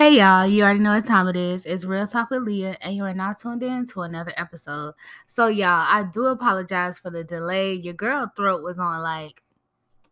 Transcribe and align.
Hey 0.00 0.16
y'all, 0.16 0.46
you 0.46 0.62
already 0.62 0.80
know 0.80 0.94
what 0.94 1.04
time 1.04 1.28
it 1.28 1.36
is. 1.36 1.66
It's 1.66 1.84
Real 1.84 2.06
Talk 2.06 2.30
with 2.30 2.40
Liyah, 2.40 2.74
and 2.80 2.96
you 2.96 3.04
are 3.04 3.12
now 3.12 3.34
tuned 3.34 3.62
in 3.62 3.84
to 3.88 4.00
another 4.00 4.32
episode. 4.38 4.94
So, 5.26 5.48
y'all, 5.48 5.84
I 5.86 6.04
do 6.10 6.24
apologize 6.24 6.98
for 6.98 7.10
the 7.10 7.22
delay. 7.22 7.74
Your 7.74 7.92
girl 7.92 8.32
throat 8.34 8.62
was 8.62 8.78
on 8.78 9.02
like 9.02 9.42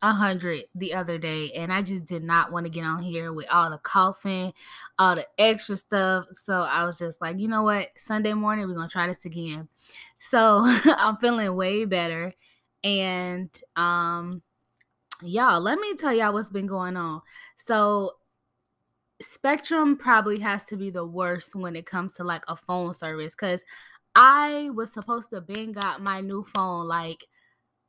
a 0.03 0.13
hundred 0.13 0.65
the 0.75 0.93
other 0.93 1.17
day, 1.17 1.53
and 1.53 1.73
I 1.73 1.81
just 1.81 2.05
did 2.05 2.23
not 2.23 2.53
want 2.53 2.67
to 2.67 2.71
get 2.71 2.85
on 2.85 3.03
here 3.03 3.33
with 3.33 3.47
all 3.51 3.71
the 3.71 3.79
coughing, 3.79 4.53
all 4.99 5.15
the 5.15 5.27
extra 5.39 5.75
stuff. 5.75 6.27
So 6.35 6.61
I 6.61 6.85
was 6.85 6.99
just 6.99 7.23
like, 7.23 7.39
you 7.39 7.49
know 7.49 7.63
what? 7.63 7.89
Sunday 7.97 8.35
morning, 8.35 8.69
we're 8.69 8.75
gonna 8.75 8.91
try 8.91 9.07
this 9.07 9.25
again. 9.25 9.71
So 10.19 10.65
I'm 10.85 11.17
feeling 11.17 11.57
way 11.57 11.87
better. 11.87 12.35
And 12.85 13.59
um 13.75 14.43
y'all, 15.23 15.63
let 15.63 15.79
me 15.79 15.95
tell 15.95 16.13
y'all 16.13 16.35
what's 16.35 16.51
been 16.51 16.67
going 16.67 16.99
on. 16.99 17.23
So 17.57 18.18
Spectrum 19.21 19.97
probably 19.97 20.39
has 20.39 20.65
to 20.65 20.77
be 20.77 20.91
the 20.91 21.05
worst 21.05 21.57
when 21.57 21.75
it 21.75 21.87
comes 21.87 22.13
to 22.15 22.25
like 22.25 22.45
a 22.47 22.55
phone 22.55 22.95
service 22.95 23.35
because 23.35 23.65
I 24.15 24.71
was 24.75 24.93
supposed 24.93 25.31
to 25.31 25.41
been 25.41 25.73
got 25.73 26.03
my 26.03 26.21
new 26.21 26.45
phone 26.45 26.87
like 26.87 27.27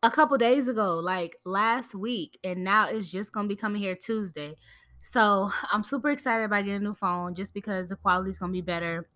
a 0.02 0.10
couple 0.10 0.38
days 0.38 0.68
ago, 0.68 0.96
like 0.96 1.36
last 1.46 1.94
week, 1.94 2.40
and 2.44 2.64
now 2.64 2.88
it's 2.88 3.12
just 3.12 3.32
gonna 3.32 3.48
be 3.48 3.56
coming 3.56 3.82
here 3.82 3.96
Tuesday. 3.96 4.56
So 5.02 5.52
I'm 5.72 5.84
super 5.84 6.10
excited 6.10 6.46
about 6.46 6.66
getting 6.66 6.82
a 6.82 6.84
new 6.84 6.94
phone 6.96 7.36
just 7.36 7.54
because 7.54 7.90
the 7.90 7.96
quality 7.96 8.32
is 8.32 8.40
gonna 8.40 8.52
be 8.52 8.62
better. 8.62 9.08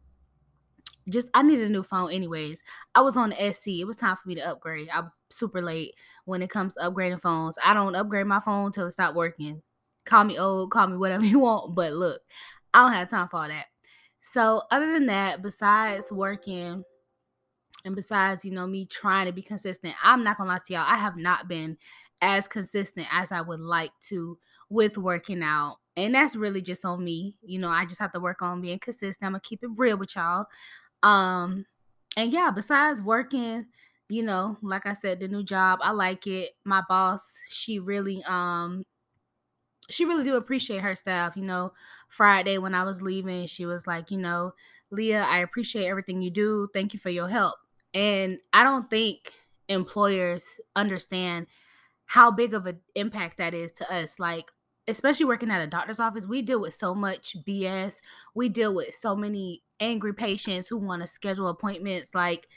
Just 1.10 1.30
I 1.34 1.42
needed 1.42 1.68
a 1.68 1.72
new 1.72 1.84
phone 1.84 2.12
anyways. 2.12 2.64
I 2.94 3.02
was 3.02 3.18
on 3.18 3.32
the 3.32 3.42
SE. 3.42 3.82
It 3.82 3.88
was 3.88 3.98
time 3.98 4.18
for 4.18 4.28
me 4.30 4.36
to 4.36 4.48
upgrade. 4.48 4.88
I'm 4.94 5.12
super 5.32 5.62
late 5.62 5.96
when 6.26 6.44
it 6.44 6.50
comes 6.52 6.76
to 6.76 6.82
upgrading 6.82 7.22
phones. 7.22 7.58
I 7.64 7.74
don't 7.74 7.96
upgrade 7.96 8.28
my 8.28 8.40
phone 8.40 8.68
until 8.68 8.88
it 8.88 8.92
stopped 8.92 9.16
working 9.16 9.64
call 10.06 10.24
me 10.24 10.38
old, 10.38 10.72
call 10.72 10.88
me 10.88 10.98
whatever 10.98 11.26
you 11.26 11.40
want. 11.40 11.76
But 11.76 11.94
look, 11.94 12.22
I 12.74 12.84
don't 12.84 12.94
have 12.94 13.10
time 13.10 13.28
for 13.30 13.38
all 13.38 13.48
that. 13.48 13.66
So, 14.22 14.64
other 14.72 14.92
than 14.94 15.08
that, 15.08 15.42
besides 15.42 16.12
working 16.12 16.84
and 17.86 17.96
besides, 17.96 18.46
you 18.46 18.52
know, 18.52 18.66
me 18.66 18.86
trying 18.86 19.26
to 19.26 19.34
be 19.34 19.42
consistent, 19.42 19.96
I'm 20.02 20.24
not 20.24 20.38
gonna 20.38 20.50
lie 20.50 20.60
to 20.66 20.74
y'all, 20.74 20.86
I 20.88 20.96
have 20.96 21.18
not 21.18 21.48
been 21.48 21.78
as 22.22 22.48
consistent 22.48 23.08
as 23.12 23.32
I 23.32 23.42
would 23.42 23.60
like 23.60 23.92
to 24.10 24.38
with 24.70 24.98
working 24.98 25.44
out. 25.44 25.78
And 25.98 26.16
that's 26.16 26.36
really 26.36 26.62
just 26.62 26.86
on 26.86 27.04
me. 27.04 27.36
You 27.42 27.60
know, 27.60 27.70
I 27.70 27.86
just 27.86 28.00
have 28.00 28.14
to 28.14 28.20
work 28.20 28.42
on 28.42 28.62
being 28.62 28.80
consistent. 28.80 29.18
I'm 29.22 29.34
gonna 29.34 29.42
keep 29.42 29.62
it 29.62 29.70
real 29.76 29.98
with 29.98 30.16
y'all. 30.16 30.46
Um, 31.04 31.66
and 32.16 32.32
yeah, 32.32 32.50
besides 32.50 33.02
working, 33.02 33.66
you 34.10 34.24
know, 34.24 34.58
like 34.62 34.86
I 34.86 34.94
said, 34.94 35.20
the 35.20 35.28
new 35.28 35.44
job, 35.44 35.80
I 35.82 35.92
like 35.92 36.28
it. 36.28 36.52
My 36.64 36.82
boss, 36.88 37.40
she 37.50 37.80
really 37.80 38.24
um 38.28 38.84
she 39.90 40.06
really 40.06 40.24
do 40.24 40.36
appreciate 40.36 40.82
her 40.82 40.96
staff. 40.96 41.36
You 41.36 41.44
know, 41.44 41.74
Friday 42.10 42.58
when 42.58 42.76
I 42.76 42.84
was 42.84 43.02
leaving, 43.02 43.48
she 43.48 43.66
was 43.66 43.88
like, 43.88 44.12
you 44.12 44.18
know, 44.18 44.54
Liyah, 44.92 45.24
I 45.26 45.40
appreciate 45.40 45.88
everything 45.88 46.22
you 46.22 46.30
do. 46.32 46.68
Thank 46.74 46.94
you 46.94 47.00
for 47.00 47.10
your 47.10 47.28
help. 47.28 47.56
And 47.94 48.40
I 48.54 48.64
don't 48.64 48.90
think 48.90 49.32
employers 49.68 50.44
understand 50.76 51.48
how 52.06 52.32
big 52.32 52.54
of 52.54 52.66
an 52.66 52.80
impact 52.96 53.38
that 53.38 53.54
is 53.54 53.72
to 53.74 53.94
us. 53.94 54.20
Like, 54.20 54.52
especially 54.88 55.26
working 55.26 55.52
at 55.52 55.62
a 55.62 55.68
doctor's 55.68 56.00
office, 56.00 56.28
we 56.28 56.42
deal 56.42 56.62
with 56.62 56.74
so 56.74 56.94
much 56.94 57.36
BS. 57.48 57.96
We 58.36 58.50
deal 58.50 58.76
with 58.76 58.96
so 58.96 59.16
many 59.16 59.64
angry 59.80 60.14
patients 60.14 60.68
who 60.68 60.78
want 60.78 61.02
to 61.02 61.08
schedule 61.08 61.48
appointments, 61.48 62.14
like, 62.14 62.48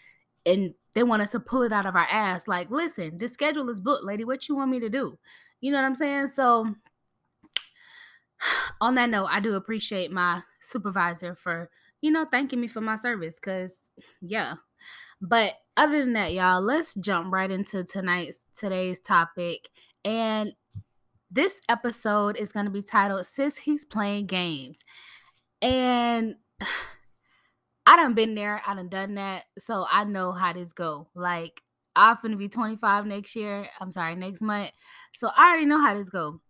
and 0.44 0.74
they 0.94 1.02
want 1.02 1.22
us 1.22 1.30
to 1.30 1.40
pull 1.40 1.62
it 1.62 1.72
out 1.72 1.86
of 1.86 1.96
our 1.96 2.06
ass. 2.10 2.48
Like, 2.48 2.70
listen, 2.70 3.18
this 3.18 3.32
schedule 3.32 3.68
is 3.68 3.80
booked, 3.80 4.04
lady. 4.04 4.24
What 4.24 4.48
you 4.48 4.56
want 4.56 4.70
me 4.70 4.80
to 4.80 4.88
do? 4.88 5.18
You 5.60 5.72
know 5.72 5.78
what 5.78 5.86
I'm 5.86 5.96
saying? 5.96 6.28
So 6.28 6.74
on 8.80 8.94
that 8.96 9.10
note, 9.10 9.26
I 9.30 9.40
do 9.40 9.54
appreciate 9.54 10.10
my 10.10 10.42
supervisor 10.60 11.34
for, 11.34 11.70
you 12.00 12.10
know, 12.10 12.26
thanking 12.30 12.60
me 12.60 12.68
for 12.68 12.80
my 12.80 12.96
service 12.96 13.36
because, 13.36 13.90
yeah. 14.20 14.54
But 15.20 15.54
other 15.76 16.00
than 16.00 16.12
that, 16.12 16.32
y'all, 16.32 16.60
let's 16.60 16.94
jump 16.94 17.32
right 17.32 17.50
into 17.50 17.84
tonight's 17.84 18.44
today's 18.54 19.00
topic. 19.00 19.68
And 20.04 20.52
this 21.30 21.60
episode 21.68 22.36
is 22.36 22.52
going 22.52 22.66
to 22.66 22.70
be 22.70 22.82
titled 22.82 23.26
Sis 23.26 23.56
He's 23.56 23.84
Playing 23.84 24.26
Games. 24.26 24.80
And 25.62 26.36
I 27.86 27.96
done 27.96 28.14
been 28.14 28.34
there, 28.34 28.60
I 28.66 28.74
done 28.74 28.88
done 28.88 29.14
that. 29.14 29.44
So 29.58 29.86
I 29.90 30.04
know 30.04 30.32
how 30.32 30.52
this 30.52 30.72
go. 30.72 31.08
Like, 31.14 31.62
I'm 31.94 32.18
gonna 32.20 32.36
be 32.36 32.48
25 32.48 33.06
next 33.06 33.34
year. 33.34 33.68
I'm 33.80 33.90
sorry, 33.90 34.16
next 34.16 34.42
month. 34.42 34.70
So 35.14 35.30
I 35.34 35.48
already 35.48 35.66
know 35.66 35.80
how 35.80 35.94
this 35.94 36.10
go 36.10 36.40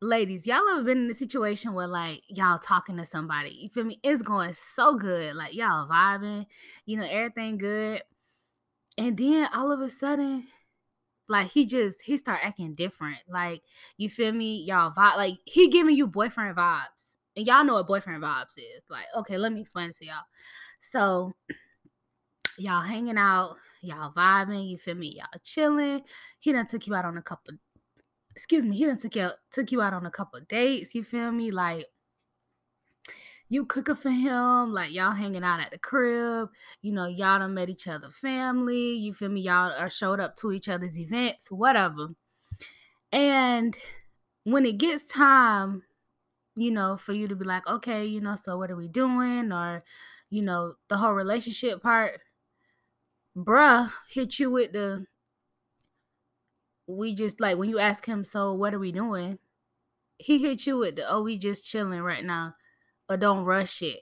ladies, 0.00 0.46
y'all 0.46 0.68
ever 0.70 0.82
been 0.82 1.04
in 1.04 1.10
a 1.10 1.14
situation 1.14 1.72
where 1.72 1.86
like 1.86 2.22
y'all 2.28 2.58
talking 2.58 2.96
to 2.96 3.04
somebody? 3.04 3.50
You 3.50 3.68
feel 3.68 3.84
me? 3.84 4.00
It's 4.02 4.22
going 4.22 4.54
so 4.54 4.96
good. 4.96 5.34
Like 5.34 5.54
y'all 5.54 5.88
vibing, 5.88 6.46
you 6.86 6.96
know, 6.96 7.06
everything 7.08 7.58
good. 7.58 8.02
And 8.98 9.16
then 9.16 9.48
all 9.52 9.72
of 9.72 9.80
a 9.80 9.90
sudden, 9.90 10.44
like 11.28 11.48
he 11.48 11.66
just 11.66 12.02
he 12.02 12.16
start 12.16 12.40
acting 12.42 12.74
different. 12.74 13.18
Like, 13.28 13.62
you 13.96 14.08
feel 14.08 14.32
me? 14.32 14.62
Y'all 14.64 14.92
vibe 14.92 15.16
like 15.16 15.38
he 15.44 15.68
giving 15.68 15.96
you 15.96 16.06
boyfriend 16.06 16.56
vibes. 16.56 17.16
And 17.36 17.46
y'all 17.46 17.64
know 17.64 17.74
what 17.74 17.88
boyfriend 17.88 18.22
vibes 18.22 18.56
is. 18.56 18.84
Like, 18.88 19.06
okay, 19.16 19.38
let 19.38 19.52
me 19.52 19.60
explain 19.60 19.90
it 19.90 19.96
to 19.96 20.06
y'all. 20.06 20.22
So 20.80 21.32
y'all 22.58 22.82
hanging 22.82 23.18
out, 23.18 23.56
y'all 23.80 24.12
vibing, 24.12 24.68
you 24.68 24.78
feel 24.78 24.94
me? 24.94 25.16
Y'all 25.16 25.40
chilling. 25.42 26.02
He 26.38 26.52
done 26.52 26.66
took 26.66 26.86
you 26.86 26.94
out 26.94 27.04
on 27.04 27.16
a 27.16 27.22
couple 27.22 27.54
excuse 28.34 28.64
me, 28.64 28.76
he 28.76 28.86
done 28.86 28.98
took 28.98 29.14
you 29.14 29.30
took 29.50 29.70
you 29.72 29.80
out 29.80 29.94
on 29.94 30.06
a 30.06 30.10
couple 30.10 30.38
of 30.38 30.48
dates. 30.48 30.94
You 30.94 31.04
feel 31.04 31.30
me? 31.30 31.50
Like 31.50 31.86
you 33.48 33.64
cooking 33.66 33.94
for 33.94 34.10
him, 34.10 34.72
like 34.72 34.92
y'all 34.92 35.12
hanging 35.12 35.44
out 35.44 35.60
at 35.60 35.70
the 35.70 35.78
crib. 35.78 36.48
You 36.82 36.92
know, 36.92 37.06
y'all 37.06 37.38
done 37.38 37.54
met 37.54 37.68
each 37.68 37.86
other 37.86 38.10
family. 38.10 38.92
You 38.94 39.12
feel 39.12 39.28
me? 39.28 39.42
Y'all 39.42 39.72
are 39.72 39.90
showed 39.90 40.20
up 40.20 40.36
to 40.38 40.52
each 40.52 40.68
other's 40.68 40.98
events, 40.98 41.50
whatever. 41.50 42.08
And 43.12 43.76
when 44.44 44.66
it 44.66 44.78
gets 44.78 45.04
time, 45.04 45.84
you 46.56 46.70
know, 46.70 46.96
for 46.96 47.12
you 47.12 47.28
to 47.28 47.36
be 47.36 47.44
like, 47.44 47.66
okay, 47.66 48.04
you 48.04 48.20
know, 48.20 48.36
so 48.36 48.58
what 48.58 48.70
are 48.70 48.76
we 48.76 48.88
doing? 48.88 49.52
Or, 49.52 49.84
you 50.30 50.42
know, 50.42 50.74
the 50.88 50.96
whole 50.96 51.12
relationship 51.12 51.82
part, 51.82 52.20
bruh, 53.36 53.90
hit 54.10 54.38
you 54.38 54.50
with 54.50 54.72
the 54.72 55.06
we 56.86 57.14
just 57.14 57.40
like 57.40 57.56
when 57.56 57.70
you 57.70 57.78
ask 57.78 58.06
him, 58.06 58.24
so 58.24 58.54
what 58.54 58.74
are 58.74 58.78
we 58.78 58.92
doing? 58.92 59.38
He 60.18 60.38
hit 60.38 60.66
you 60.66 60.78
with 60.78 60.96
the 60.96 61.10
oh, 61.10 61.22
we 61.22 61.38
just 61.38 61.66
chilling 61.66 62.02
right 62.02 62.24
now, 62.24 62.54
or 63.08 63.16
don't 63.16 63.44
rush 63.44 63.82
it. 63.82 64.00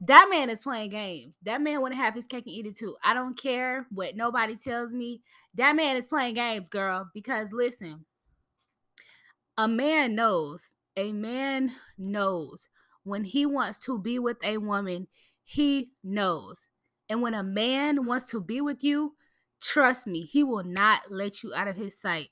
That 0.00 0.28
man 0.30 0.50
is 0.50 0.60
playing 0.60 0.90
games. 0.90 1.38
That 1.44 1.62
man 1.62 1.80
want 1.80 1.94
to 1.94 1.98
have 1.98 2.14
his 2.14 2.26
cake 2.26 2.46
and 2.46 2.54
eat 2.54 2.66
it 2.66 2.76
too. 2.76 2.96
I 3.02 3.14
don't 3.14 3.38
care 3.40 3.86
what 3.90 4.16
nobody 4.16 4.56
tells 4.56 4.92
me. 4.92 5.22
That 5.54 5.76
man 5.76 5.96
is 5.96 6.06
playing 6.06 6.34
games, 6.34 6.68
girl. 6.68 7.10
Because 7.14 7.52
listen, 7.52 8.04
a 9.56 9.68
man 9.68 10.14
knows, 10.14 10.72
a 10.96 11.12
man 11.12 11.72
knows 11.96 12.68
when 13.04 13.24
he 13.24 13.46
wants 13.46 13.78
to 13.80 13.98
be 13.98 14.18
with 14.18 14.38
a 14.42 14.58
woman, 14.58 15.06
he 15.44 15.92
knows. 16.02 16.68
And 17.08 17.22
when 17.22 17.34
a 17.34 17.42
man 17.42 18.06
wants 18.06 18.30
to 18.30 18.40
be 18.40 18.60
with 18.60 18.82
you, 18.82 19.14
Trust 19.64 20.06
me, 20.06 20.22
he 20.22 20.42
will 20.44 20.62
not 20.62 21.10
let 21.10 21.42
you 21.42 21.54
out 21.54 21.68
of 21.68 21.76
his 21.76 21.98
sight. 21.98 22.28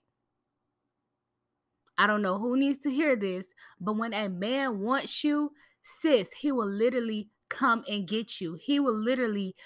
I 1.96 2.06
don't 2.06 2.20
know 2.20 2.38
who 2.38 2.58
needs 2.58 2.78
to 2.80 2.90
hear 2.90 3.16
this, 3.16 3.46
but 3.80 3.96
when 3.96 4.12
a 4.12 4.28
man 4.28 4.80
wants 4.80 5.24
you, 5.24 5.52
sis, 5.82 6.30
he 6.34 6.52
will 6.52 6.68
literally 6.68 7.30
come 7.48 7.84
and 7.88 8.06
get 8.06 8.38
you. 8.40 8.58
He 8.60 8.78
will 8.78 8.94
literally 8.94 9.56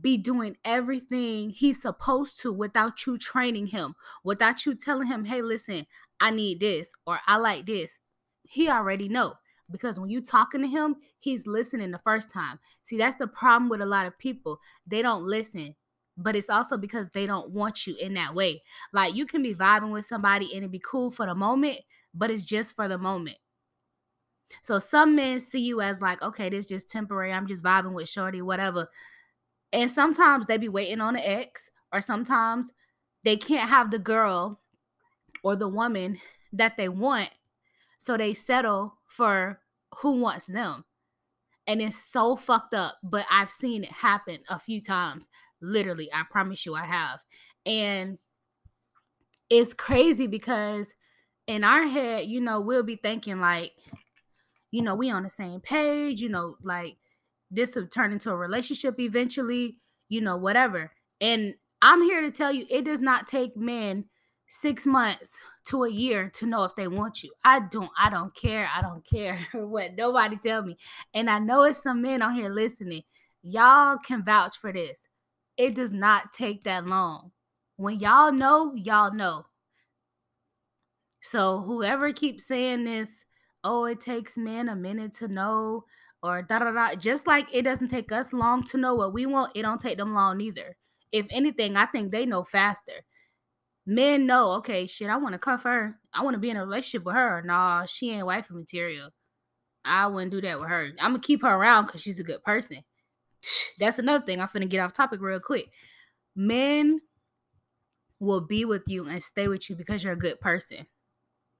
be 0.00 0.16
doing 0.16 0.58
everything 0.64 1.50
he's 1.50 1.82
supposed 1.82 2.40
to 2.42 2.52
without 2.52 3.04
you 3.04 3.18
training 3.18 3.68
him, 3.68 3.94
without 4.22 4.64
you 4.64 4.76
telling 4.76 5.08
him, 5.08 5.24
"Hey, 5.24 5.42
listen, 5.42 5.86
I 6.20 6.30
need 6.30 6.60
this 6.60 6.90
or 7.04 7.18
I 7.26 7.36
like 7.36 7.66
this." 7.66 7.98
He 8.44 8.68
already 8.68 9.08
know 9.08 9.34
because 9.70 9.98
when 9.98 10.10
you 10.10 10.20
talking 10.20 10.62
to 10.62 10.68
him, 10.68 10.96
he's 11.18 11.48
listening 11.48 11.90
the 11.90 11.98
first 11.98 12.30
time. 12.30 12.60
See, 12.84 12.96
that's 12.96 13.16
the 13.18 13.26
problem 13.26 13.68
with 13.68 13.80
a 13.80 13.86
lot 13.86 14.06
of 14.06 14.18
people. 14.18 14.60
They 14.86 15.02
don't 15.02 15.24
listen 15.24 15.74
but 16.18 16.34
it's 16.34 16.50
also 16.50 16.76
because 16.76 17.08
they 17.10 17.24
don't 17.24 17.50
want 17.50 17.86
you 17.86 17.94
in 17.98 18.14
that 18.14 18.34
way. 18.34 18.62
Like 18.92 19.14
you 19.14 19.24
can 19.24 19.42
be 19.42 19.54
vibing 19.54 19.92
with 19.92 20.06
somebody 20.06 20.54
and 20.54 20.64
it 20.64 20.70
be 20.70 20.82
cool 20.84 21.10
for 21.10 21.24
the 21.24 21.34
moment, 21.34 21.78
but 22.12 22.30
it's 22.30 22.44
just 22.44 22.74
for 22.74 22.88
the 22.88 22.98
moment. 22.98 23.36
So 24.62 24.78
some 24.78 25.14
men 25.14 25.40
see 25.40 25.60
you 25.60 25.80
as 25.80 26.00
like, 26.00 26.20
okay, 26.20 26.48
this 26.48 26.66
just 26.66 26.90
temporary. 26.90 27.32
I'm 27.32 27.46
just 27.46 27.62
vibing 27.62 27.94
with 27.94 28.08
shorty, 28.08 28.42
whatever. 28.42 28.88
And 29.72 29.90
sometimes 29.90 30.46
they 30.46 30.58
be 30.58 30.68
waiting 30.68 31.00
on 31.00 31.16
an 31.16 31.22
ex, 31.22 31.70
or 31.92 32.00
sometimes 32.00 32.72
they 33.24 33.36
can't 33.36 33.68
have 33.68 33.90
the 33.90 33.98
girl 33.98 34.60
or 35.44 35.54
the 35.54 35.68
woman 35.68 36.18
that 36.52 36.76
they 36.76 36.88
want, 36.88 37.30
so 37.98 38.16
they 38.16 38.34
settle 38.34 38.94
for 39.06 39.60
who 39.98 40.12
wants 40.20 40.46
them. 40.46 40.84
And 41.66 41.82
it's 41.82 42.02
so 42.02 42.34
fucked 42.34 42.72
up, 42.72 42.96
but 43.02 43.26
I've 43.30 43.50
seen 43.50 43.84
it 43.84 43.92
happen 43.92 44.38
a 44.48 44.58
few 44.58 44.80
times. 44.80 45.28
Literally, 45.60 46.08
I 46.12 46.22
promise 46.30 46.64
you 46.64 46.74
I 46.74 46.84
have. 46.84 47.20
And 47.66 48.18
it's 49.50 49.72
crazy 49.72 50.26
because 50.26 50.92
in 51.46 51.64
our 51.64 51.86
head, 51.86 52.26
you 52.26 52.40
know, 52.40 52.60
we'll 52.60 52.82
be 52.82 52.96
thinking 52.96 53.40
like, 53.40 53.72
you 54.70 54.82
know, 54.82 54.94
we 54.94 55.10
on 55.10 55.22
the 55.22 55.30
same 55.30 55.60
page, 55.60 56.20
you 56.20 56.28
know, 56.28 56.56
like 56.62 56.96
this 57.50 57.74
will 57.74 57.86
turn 57.86 58.12
into 58.12 58.30
a 58.30 58.36
relationship 58.36 59.00
eventually, 59.00 59.78
you 60.08 60.20
know, 60.20 60.36
whatever. 60.36 60.92
And 61.20 61.54
I'm 61.80 62.02
here 62.02 62.20
to 62.20 62.30
tell 62.30 62.52
you 62.52 62.66
it 62.68 62.84
does 62.84 63.00
not 63.00 63.26
take 63.26 63.56
men 63.56 64.04
six 64.48 64.86
months 64.86 65.36
to 65.66 65.84
a 65.84 65.90
year 65.90 66.30
to 66.34 66.46
know 66.46 66.64
if 66.64 66.74
they 66.74 66.88
want 66.88 67.22
you. 67.22 67.30
I 67.44 67.60
don't, 67.60 67.90
I 67.98 68.10
don't 68.10 68.34
care. 68.34 68.68
I 68.74 68.82
don't 68.82 69.04
care 69.06 69.38
what 69.54 69.94
nobody 69.96 70.36
tell 70.36 70.62
me. 70.62 70.76
And 71.14 71.30
I 71.30 71.38
know 71.38 71.64
it's 71.64 71.82
some 71.82 72.02
men 72.02 72.22
on 72.22 72.34
here 72.34 72.50
listening. 72.50 73.02
Y'all 73.42 73.98
can 73.98 74.24
vouch 74.24 74.58
for 74.58 74.72
this. 74.72 75.07
It 75.58 75.74
does 75.74 75.92
not 75.92 76.32
take 76.32 76.62
that 76.62 76.88
long. 76.88 77.32
When 77.76 77.98
y'all 77.98 78.32
know, 78.32 78.72
y'all 78.74 79.12
know. 79.12 79.44
So 81.20 81.60
whoever 81.60 82.12
keeps 82.12 82.46
saying 82.46 82.84
this, 82.84 83.24
oh, 83.64 83.84
it 83.84 84.00
takes 84.00 84.36
men 84.36 84.68
a 84.68 84.76
minute 84.76 85.14
to 85.16 85.28
know, 85.28 85.84
or 86.22 86.42
da 86.42 86.60
da 86.60 86.70
da, 86.70 86.94
just 86.94 87.26
like 87.26 87.46
it 87.52 87.62
doesn't 87.62 87.88
take 87.88 88.12
us 88.12 88.32
long 88.32 88.62
to 88.64 88.78
know 88.78 88.94
what 88.94 89.12
we 89.12 89.26
want, 89.26 89.56
it 89.56 89.62
don't 89.62 89.80
take 89.80 89.98
them 89.98 90.14
long 90.14 90.40
either. 90.40 90.76
If 91.10 91.26
anything, 91.30 91.76
I 91.76 91.86
think 91.86 92.12
they 92.12 92.24
know 92.24 92.44
faster. 92.44 93.04
Men 93.84 94.26
know, 94.26 94.52
okay, 94.52 94.86
shit, 94.86 95.08
I 95.08 95.16
want 95.16 95.32
to 95.32 95.38
cuff 95.38 95.64
her. 95.64 95.98
I 96.12 96.22
want 96.22 96.34
to 96.34 96.40
be 96.40 96.50
in 96.50 96.56
a 96.56 96.64
relationship 96.64 97.04
with 97.04 97.14
her. 97.14 97.42
Nah, 97.42 97.86
she 97.86 98.10
ain't 98.10 98.26
wifey 98.26 98.54
material. 98.54 99.10
I 99.84 100.06
wouldn't 100.06 100.30
do 100.30 100.40
that 100.42 100.60
with 100.60 100.68
her. 100.68 100.90
I'm 101.00 101.12
gonna 101.12 101.20
keep 101.20 101.42
her 101.42 101.48
around 101.48 101.86
because 101.86 102.02
she's 102.02 102.20
a 102.20 102.24
good 102.24 102.42
person. 102.44 102.84
That's 103.78 103.98
another 103.98 104.24
thing. 104.24 104.40
I'm 104.40 104.48
finna 104.48 104.68
get 104.68 104.80
off 104.80 104.92
topic 104.92 105.20
real 105.20 105.40
quick. 105.40 105.70
Men 106.34 107.00
will 108.20 108.40
be 108.40 108.64
with 108.64 108.82
you 108.86 109.08
and 109.08 109.22
stay 109.22 109.48
with 109.48 109.68
you 109.70 109.76
because 109.76 110.02
you're 110.02 110.12
a 110.12 110.18
good 110.18 110.40
person. 110.40 110.86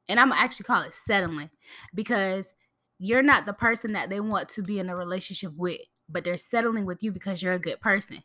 And 0.09 0.19
I'm 0.19 0.33
actually 0.33 0.65
call 0.65 0.83
it 0.83 0.95
settling 0.95 1.51
because 1.95 2.53
you're 2.99 3.23
not 3.23 3.47
the 3.47 3.53
person 3.53 3.93
that 3.93 4.11
they 4.11 4.21
want 4.21 4.49
to 4.51 4.63
be 4.63 4.79
in 4.79 4.89
a 4.89 4.97
relationship 4.97 5.53
with, 5.57 5.81
but 6.09 6.25
they're 6.25 6.37
settling 6.37 6.87
with 6.87 7.03
you 7.03 7.13
because 7.13 7.43
you're 7.43 7.53
a 7.53 7.59
good 7.59 7.81
person. 7.81 8.23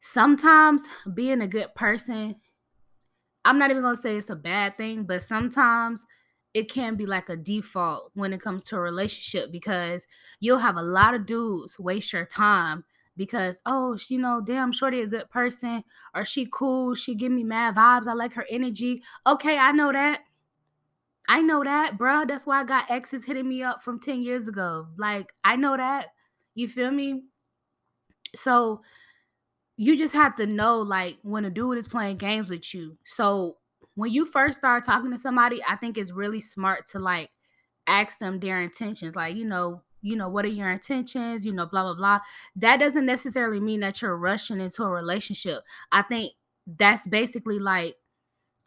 Sometimes 0.00 0.82
being 1.14 1.40
a 1.40 1.48
good 1.48 1.74
person, 1.74 2.36
I'm 3.44 3.58
not 3.58 3.70
even 3.70 3.82
going 3.82 3.96
to 3.96 4.02
say 4.02 4.16
it's 4.16 4.30
a 4.30 4.36
bad 4.36 4.76
thing, 4.76 5.04
but 5.04 5.22
sometimes 5.22 6.04
it 6.56 6.70
can 6.72 6.96
be 6.96 7.04
like 7.04 7.28
a 7.28 7.36
default 7.36 8.10
when 8.14 8.32
it 8.32 8.40
comes 8.40 8.62
to 8.64 8.76
a 8.76 8.80
relationship 8.80 9.52
because 9.52 10.06
you'll 10.40 10.56
have 10.56 10.76
a 10.76 10.82
lot 10.82 11.12
of 11.12 11.26
dudes 11.26 11.78
waste 11.78 12.14
your 12.14 12.24
time 12.24 12.82
because 13.14 13.58
oh 13.66 13.98
you 14.08 14.18
know 14.18 14.40
damn 14.40 14.72
shorty 14.72 15.02
a 15.02 15.06
good 15.06 15.28
person 15.28 15.84
or 16.14 16.24
she 16.24 16.48
cool 16.50 16.94
she 16.94 17.14
give 17.14 17.30
me 17.30 17.44
mad 17.44 17.76
vibes 17.76 18.06
i 18.06 18.14
like 18.14 18.32
her 18.32 18.46
energy 18.48 19.02
okay 19.26 19.58
i 19.58 19.70
know 19.70 19.92
that 19.92 20.22
I 21.28 21.42
know 21.42 21.64
that, 21.64 21.98
bro. 21.98 22.24
That's 22.24 22.46
why 22.46 22.60
I 22.60 22.64
got 22.64 22.88
exes 22.88 23.24
hitting 23.24 23.48
me 23.48 23.60
up 23.60 23.82
from 23.82 23.98
10 23.98 24.22
years 24.22 24.46
ago. 24.46 24.86
Like, 24.96 25.32
I 25.42 25.56
know 25.56 25.76
that. 25.76 26.06
You 26.54 26.68
feel 26.68 26.92
me? 26.92 27.24
So 28.36 28.82
you 29.76 29.98
just 29.98 30.14
have 30.14 30.36
to 30.36 30.46
know, 30.46 30.78
like, 30.78 31.18
when 31.22 31.44
a 31.44 31.50
dude 31.50 31.78
is 31.78 31.88
playing 31.88 32.18
games 32.18 32.48
with 32.48 32.72
you. 32.72 32.96
So 33.04 33.56
when 33.96 34.12
you 34.12 34.26
first 34.26 34.58
start 34.58 34.84
talking 34.84 35.10
to 35.10 35.18
somebody, 35.18 35.60
I 35.66 35.74
think 35.76 35.98
it's 35.98 36.12
really 36.12 36.40
smart 36.40 36.86
to 36.88 36.98
like 36.98 37.30
ask 37.86 38.18
them 38.18 38.38
their 38.38 38.60
intentions. 38.60 39.16
Like, 39.16 39.34
you 39.34 39.44
know, 39.44 39.82
you 40.02 40.16
know, 40.16 40.28
what 40.28 40.44
are 40.44 40.48
your 40.48 40.70
intentions? 40.70 41.44
You 41.44 41.52
know, 41.52 41.66
blah 41.66 41.82
blah 41.82 41.94
blah. 41.94 42.20
That 42.54 42.78
doesn't 42.78 43.06
necessarily 43.06 43.58
mean 43.58 43.80
that 43.80 44.00
you're 44.00 44.16
rushing 44.16 44.60
into 44.60 44.84
a 44.84 44.90
relationship. 44.90 45.62
I 45.90 46.02
think 46.02 46.34
that's 46.66 47.06
basically 47.06 47.58
like 47.58 47.96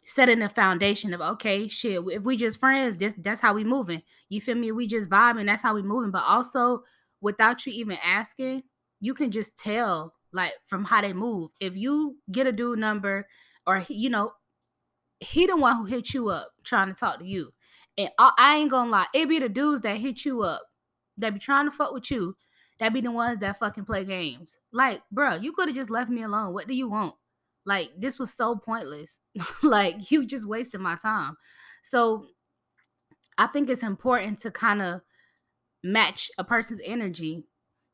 setting 0.04 0.40
the 0.40 0.48
foundation 0.48 1.14
of 1.14 1.20
okay, 1.20 1.68
shit. 1.68 2.02
If 2.08 2.24
we 2.24 2.36
just 2.36 2.58
friends, 2.58 2.96
this 2.96 3.14
that's 3.16 3.40
how 3.40 3.54
we 3.54 3.64
moving. 3.64 4.02
You 4.28 4.40
feel 4.40 4.56
me? 4.56 4.72
We 4.72 4.88
just 4.88 5.08
vibing. 5.08 5.46
That's 5.46 5.62
how 5.62 5.74
we 5.74 5.82
moving. 5.82 6.10
But 6.10 6.24
also, 6.26 6.82
without 7.20 7.64
you 7.66 7.72
even 7.72 7.98
asking, 8.04 8.64
you 9.00 9.14
can 9.14 9.30
just 9.30 9.56
tell 9.56 10.14
like 10.32 10.52
from 10.66 10.84
how 10.84 11.00
they 11.02 11.12
move. 11.12 11.52
If 11.60 11.76
you 11.76 12.16
get 12.32 12.48
a 12.48 12.52
dude 12.52 12.80
number, 12.80 13.28
or 13.66 13.84
you 13.88 14.10
know, 14.10 14.32
he 15.20 15.46
the 15.46 15.56
one 15.56 15.76
who 15.76 15.84
hit 15.84 16.12
you 16.12 16.28
up 16.28 16.50
trying 16.64 16.88
to 16.88 16.94
talk 16.94 17.18
to 17.20 17.26
you, 17.26 17.52
and 17.96 18.10
I, 18.18 18.32
I 18.36 18.56
ain't 18.56 18.70
gonna 18.70 18.90
lie, 18.90 19.06
it 19.14 19.28
be 19.28 19.38
the 19.38 19.48
dudes 19.48 19.82
that 19.82 19.98
hit 19.98 20.24
you 20.24 20.42
up 20.42 20.62
that 21.18 21.34
be 21.34 21.38
trying 21.38 21.66
to 21.66 21.70
fuck 21.70 21.92
with 21.92 22.10
you. 22.10 22.36
That 22.78 22.94
be 22.94 23.02
the 23.02 23.10
ones 23.10 23.40
that 23.40 23.58
fucking 23.58 23.84
play 23.84 24.06
games. 24.06 24.56
Like, 24.72 25.02
bro, 25.12 25.34
you 25.34 25.52
could 25.52 25.68
have 25.68 25.76
just 25.76 25.90
left 25.90 26.08
me 26.08 26.22
alone. 26.22 26.54
What 26.54 26.66
do 26.66 26.74
you 26.74 26.88
want? 26.88 27.14
Like 27.66 27.90
this 27.98 28.18
was 28.18 28.32
so 28.32 28.56
pointless. 28.56 29.18
like 29.62 30.10
you 30.10 30.26
just 30.26 30.48
wasted 30.48 30.80
my 30.80 30.96
time. 30.96 31.36
So 31.82 32.26
I 33.36 33.46
think 33.46 33.68
it's 33.68 33.82
important 33.82 34.40
to 34.40 34.50
kind 34.50 34.80
of 34.80 35.02
match 35.82 36.30
a 36.38 36.44
person's 36.44 36.80
energy 36.84 37.44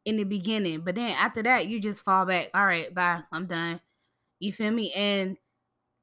in 0.05 0.17
the 0.17 0.25
beginning, 0.25 0.83
but 0.85 0.95
then 0.95 1.11
after 1.11 1.43
that, 1.43 1.67
you 1.67 1.81
just 1.81 2.03
fall 2.03 2.27
back. 2.27 2.49
All 2.55 2.65
right, 2.65 2.95
bye. 2.95 3.23
I'm 3.33 3.47
done. 3.47 3.81
You 4.39 4.53
feel 4.53 4.71
me? 4.71 4.93
And 4.93 5.37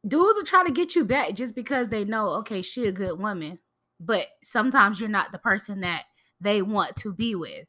dudes 0.05 0.35
will 0.35 0.43
try 0.43 0.63
to 0.63 0.71
get 0.71 0.95
you 0.95 1.05
back 1.05 1.33
just 1.33 1.55
because 1.55 1.89
they 1.89 2.05
know, 2.05 2.29
okay, 2.39 2.61
she 2.61 2.85
a 2.85 2.91
good 2.91 3.19
woman. 3.19 3.59
But 3.99 4.25
sometimes 4.43 4.99
you're 4.99 5.09
not 5.09 5.31
the 5.31 5.37
person 5.37 5.81
that 5.81 6.03
they 6.41 6.61
want 6.61 6.97
to 6.97 7.13
be 7.13 7.35
with. 7.35 7.65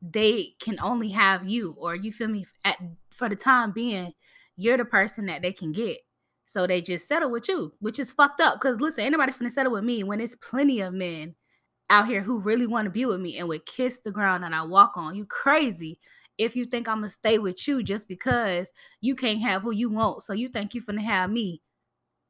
They 0.00 0.54
can 0.60 0.78
only 0.80 1.10
have 1.10 1.48
you, 1.48 1.74
or 1.78 1.94
you 1.94 2.12
feel 2.12 2.28
me? 2.28 2.46
At 2.64 2.78
for 3.10 3.28
the 3.28 3.36
time 3.36 3.72
being, 3.72 4.12
you're 4.56 4.76
the 4.76 4.84
person 4.84 5.26
that 5.26 5.42
they 5.42 5.52
can 5.52 5.72
get. 5.72 5.98
So 6.46 6.66
they 6.66 6.80
just 6.82 7.08
settle 7.08 7.30
with 7.30 7.48
you, 7.48 7.72
which 7.80 7.98
is 7.98 8.12
fucked 8.12 8.40
up. 8.40 8.60
Cause 8.60 8.80
listen, 8.80 9.04
anybody 9.04 9.32
finna 9.32 9.50
settle 9.50 9.72
with 9.72 9.84
me 9.84 10.04
when 10.04 10.18
there's 10.18 10.36
plenty 10.36 10.80
of 10.80 10.92
men 10.92 11.34
out 11.88 12.06
here 12.06 12.22
who 12.22 12.40
really 12.40 12.66
want 12.66 12.86
to 12.86 12.90
be 12.90 13.06
with 13.06 13.20
me 13.20 13.38
and 13.38 13.48
would 13.48 13.66
kiss 13.66 13.98
the 13.98 14.12
ground 14.12 14.44
that 14.44 14.52
I 14.52 14.62
walk 14.62 14.92
on. 14.96 15.14
You 15.14 15.24
crazy 15.24 15.98
if 16.38 16.54
you 16.56 16.64
think 16.64 16.88
I'm 16.88 16.98
gonna 16.98 17.10
stay 17.10 17.38
with 17.38 17.66
you 17.66 17.82
just 17.82 18.08
because 18.08 18.70
you 19.00 19.14
can't 19.14 19.40
have 19.40 19.62
who 19.62 19.72
you 19.72 19.90
want. 19.90 20.22
So 20.22 20.32
you 20.32 20.48
think 20.48 20.74
you 20.74 20.82
finna 20.82 21.02
have 21.02 21.30
me 21.30 21.62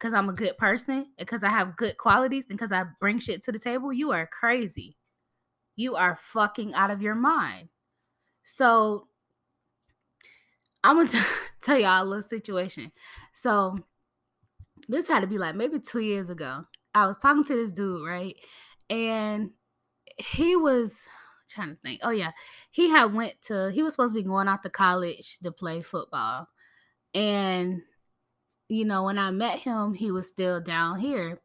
because 0.03 0.15
I'm 0.15 0.29
a 0.29 0.33
good 0.33 0.59
person, 0.59 1.07
because 1.17 1.45
I 1.45 1.49
have 1.49 1.77
good 1.77 1.97
qualities, 1.97 2.47
and 2.51 2.59
because 2.59 2.73
I 2.73 2.83
bring 2.99 3.21
shit 3.21 3.45
to 3.45 3.53
the 3.53 3.59
table. 3.59 3.93
You 3.93 4.11
are 4.11 4.27
crazy. 4.27 4.97
You 5.77 5.95
are 5.95 6.19
fucking 6.21 6.75
out 6.75 6.91
of 6.91 7.01
your 7.01 7.15
mind. 7.15 7.69
So 8.43 9.05
I'm 10.83 10.97
gonna 10.97 11.09
t- 11.09 11.19
tell 11.63 11.79
y'all 11.79 12.03
a 12.03 12.05
little 12.05 12.29
situation. 12.29 12.91
So 13.33 13.79
this 14.89 15.07
had 15.07 15.21
to 15.21 15.29
be 15.29 15.39
like 15.39 15.55
maybe 15.55 15.79
two 15.79 16.01
years 16.01 16.29
ago. 16.29 16.63
I 16.97 17.07
was 17.07 17.17
talking 17.19 17.45
to 17.45 17.55
this 17.55 17.71
dude, 17.71 18.05
right? 18.05 18.35
And 18.91 19.51
he 20.19 20.57
was 20.57 20.97
trying 21.49 21.69
to 21.69 21.77
think. 21.77 22.01
Oh 22.03 22.11
yeah. 22.11 22.33
He 22.73 22.91
had 22.91 23.15
went 23.15 23.35
to 23.43 23.71
he 23.71 23.85
was 23.85 23.93
supposed 23.93 24.17
to 24.17 24.21
be 24.21 24.27
going 24.27 24.49
out 24.49 24.65
to 24.65 24.71
college 24.71 25.39
to 25.45 25.53
play 25.53 25.81
football. 25.81 26.49
And 27.15 27.83
you 28.69 28.85
know, 28.85 29.05
when 29.05 29.19
I 29.19 29.31
met 29.31 29.59
him, 29.59 29.95
he 29.95 30.11
was 30.11 30.27
still 30.27 30.61
down 30.61 30.99
here. 30.99 31.41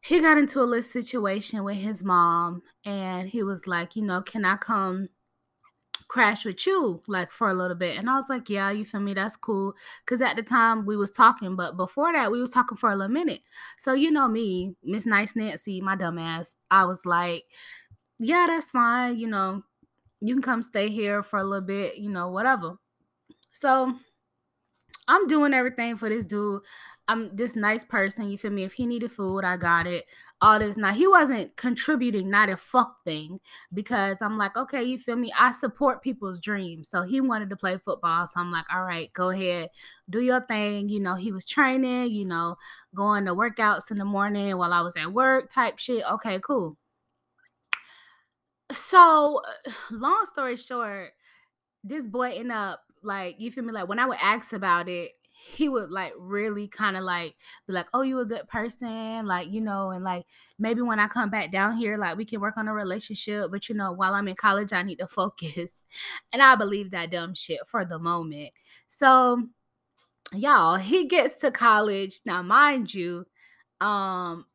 He 0.00 0.20
got 0.20 0.38
into 0.38 0.60
a 0.60 0.62
little 0.62 0.84
situation 0.84 1.64
with 1.64 1.76
his 1.78 2.04
mom 2.04 2.62
and 2.84 3.28
he 3.28 3.42
was 3.42 3.66
like, 3.66 3.96
you 3.96 4.02
know, 4.02 4.22
can 4.22 4.44
I 4.44 4.56
come 4.56 5.08
crash 6.08 6.44
with 6.44 6.64
you 6.64 7.02
like 7.08 7.32
for 7.32 7.48
a 7.48 7.54
little 7.54 7.76
bit? 7.76 7.98
And 7.98 8.08
i 8.08 8.14
was 8.14 8.28
like 8.28 8.48
yeah 8.48 8.70
you 8.70 8.84
feel 8.84 9.00
me? 9.00 9.14
That's 9.14 9.36
cool. 9.36 9.74
Because 10.04 10.22
at 10.22 10.36
the 10.36 10.42
time 10.44 10.86
we 10.86 10.96
was 10.96 11.10
talking 11.10 11.56
but 11.56 11.76
before 11.76 12.12
that 12.12 12.30
we 12.30 12.40
was 12.40 12.50
talking 12.50 12.78
for 12.78 12.90
a 12.90 12.96
little 12.96 13.12
minute. 13.12 13.40
So 13.78 13.92
you 13.94 14.12
know 14.12 14.28
me 14.28 14.76
miss 14.84 15.06
nice 15.06 15.34
nancy 15.34 15.80
my 15.80 15.96
dumbass 15.96 16.54
i 16.70 16.84
was 16.84 17.04
like 17.04 17.44
yeah 18.20 18.46
that's 18.48 18.70
fine 18.70 19.18
you 19.18 19.26
know 19.26 19.62
you 20.20 20.34
can 20.34 20.42
come 20.42 20.62
stay 20.62 20.88
here 20.88 21.22
for 21.22 21.38
a 21.40 21.44
little 21.44 21.66
bit 21.66 21.96
you 21.96 22.10
know 22.10 22.28
whatever. 22.28 22.76
So 23.50 23.92
i'm 25.08 25.26
doing 25.26 25.54
everything 25.54 25.96
for 25.96 26.08
this 26.08 26.26
dude 26.26 26.60
i'm 27.08 27.34
this 27.34 27.56
nice 27.56 27.84
person 27.84 28.28
you 28.28 28.38
feel 28.38 28.50
me 28.50 28.64
if 28.64 28.72
he 28.72 28.86
needed 28.86 29.10
food 29.10 29.44
i 29.44 29.56
got 29.56 29.86
it 29.86 30.04
all 30.40 30.58
this. 30.58 30.76
Now 30.76 30.92
he 30.92 31.06
wasn't 31.06 31.56
contributing 31.56 32.30
not 32.30 32.48
a 32.48 32.56
fuck 32.56 33.02
thing 33.02 33.40
because 33.72 34.18
I'm 34.20 34.36
like, 34.36 34.56
okay, 34.56 34.82
you 34.82 34.98
feel 34.98 35.16
me? 35.16 35.32
I 35.38 35.52
support 35.52 36.02
people's 36.02 36.40
dreams. 36.40 36.88
So 36.90 37.02
he 37.02 37.20
wanted 37.20 37.50
to 37.50 37.56
play 37.56 37.78
football. 37.78 38.26
So 38.26 38.40
I'm 38.40 38.52
like, 38.52 38.66
all 38.72 38.84
right, 38.84 39.12
go 39.12 39.30
ahead, 39.30 39.70
do 40.10 40.20
your 40.20 40.40
thing. 40.40 40.88
You 40.88 41.00
know, 41.00 41.14
he 41.14 41.32
was 41.32 41.44
training, 41.44 42.10
you 42.10 42.26
know, 42.26 42.56
going 42.94 43.24
to 43.26 43.34
workouts 43.34 43.90
in 43.90 43.98
the 43.98 44.04
morning 44.04 44.56
while 44.56 44.72
I 44.72 44.82
was 44.82 44.96
at 44.96 45.12
work 45.12 45.50
type 45.50 45.78
shit. 45.78 46.04
Okay, 46.04 46.38
cool. 46.40 46.76
So 48.72 49.40
long 49.90 50.26
story 50.26 50.56
short, 50.56 51.12
this 51.84 52.06
boy 52.06 52.32
ended 52.32 52.52
up 52.52 52.80
like 53.06 53.36
you 53.40 53.50
feel 53.50 53.64
me 53.64 53.72
like 53.72 53.88
when 53.88 53.98
I 53.98 54.06
would 54.06 54.18
ask 54.20 54.52
about 54.52 54.88
it, 54.88 55.12
he 55.32 55.68
would 55.68 55.90
like 55.90 56.12
really 56.18 56.68
kind 56.68 56.96
of 56.96 57.04
like 57.04 57.36
be 57.66 57.72
like, 57.74 57.86
"Oh, 57.94 58.02
you 58.02 58.18
a 58.20 58.26
good 58.26 58.48
person," 58.48 59.26
like 59.26 59.48
you 59.50 59.60
know, 59.60 59.90
and 59.90 60.04
like 60.04 60.26
maybe 60.58 60.82
when 60.82 60.98
I 61.00 61.08
come 61.08 61.30
back 61.30 61.52
down 61.52 61.76
here, 61.76 61.98
like 61.98 62.16
we 62.16 62.24
can 62.24 62.40
work 62.40 62.56
on 62.56 62.68
a 62.68 62.74
relationship. 62.74 63.50
But 63.50 63.68
you 63.68 63.74
know, 63.76 63.92
while 63.92 64.14
I'm 64.14 64.28
in 64.28 64.36
college, 64.36 64.72
I 64.72 64.82
need 64.82 64.96
to 64.98 65.08
focus, 65.08 65.82
and 66.32 66.42
I 66.42 66.56
believe 66.56 66.90
that 66.92 67.10
dumb 67.12 67.34
shit 67.34 67.60
for 67.68 67.84
the 67.84 67.98
moment. 67.98 68.50
So, 68.88 69.48
y'all, 70.34 70.76
he 70.76 71.06
gets 71.06 71.36
to 71.36 71.50
college 71.50 72.20
now, 72.26 72.42
mind 72.42 72.92
you, 72.94 73.26
um, 73.80 74.46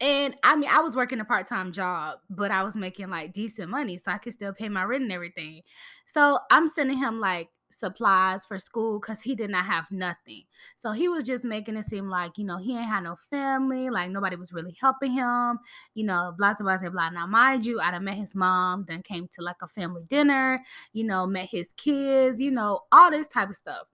And 0.00 0.36
I 0.42 0.56
mean, 0.56 0.68
I 0.70 0.80
was 0.80 0.96
working 0.96 1.20
a 1.20 1.24
part 1.24 1.46
time 1.46 1.72
job, 1.72 2.18
but 2.28 2.50
I 2.50 2.62
was 2.64 2.76
making 2.76 3.08
like 3.10 3.32
decent 3.32 3.70
money, 3.70 3.96
so 3.96 4.10
I 4.12 4.18
could 4.18 4.32
still 4.34 4.52
pay 4.52 4.68
my 4.68 4.84
rent 4.84 5.04
and 5.04 5.12
everything. 5.12 5.62
So 6.06 6.40
I'm 6.50 6.68
sending 6.68 6.98
him 6.98 7.20
like 7.20 7.48
supplies 7.70 8.44
for 8.44 8.58
school 8.58 8.98
because 9.00 9.20
he 9.20 9.34
did 9.34 9.50
not 9.50 9.64
have 9.66 9.90
nothing. 9.90 10.42
So 10.76 10.92
he 10.92 11.08
was 11.08 11.24
just 11.24 11.44
making 11.44 11.76
it 11.76 11.84
seem 11.84 12.08
like, 12.08 12.38
you 12.38 12.44
know, 12.44 12.56
he 12.58 12.76
ain't 12.76 12.88
had 12.88 13.04
no 13.04 13.16
family, 13.30 13.90
like 13.90 14.10
nobody 14.10 14.36
was 14.36 14.52
really 14.52 14.76
helping 14.80 15.12
him, 15.12 15.58
you 15.94 16.04
know, 16.04 16.34
blah, 16.36 16.54
blah, 16.54 16.78
blah, 16.78 16.90
blah. 16.90 17.10
Now, 17.10 17.26
mind 17.26 17.66
you, 17.66 17.80
I'd 17.80 17.94
have 17.94 18.02
met 18.02 18.14
his 18.14 18.34
mom, 18.34 18.84
then 18.88 19.02
came 19.02 19.28
to 19.32 19.42
like 19.42 19.62
a 19.62 19.68
family 19.68 20.04
dinner, 20.08 20.62
you 20.92 21.04
know, 21.04 21.26
met 21.26 21.48
his 21.50 21.72
kids, 21.76 22.40
you 22.40 22.50
know, 22.50 22.80
all 22.92 23.10
this 23.10 23.28
type 23.28 23.50
of 23.50 23.56
stuff. 23.56 23.86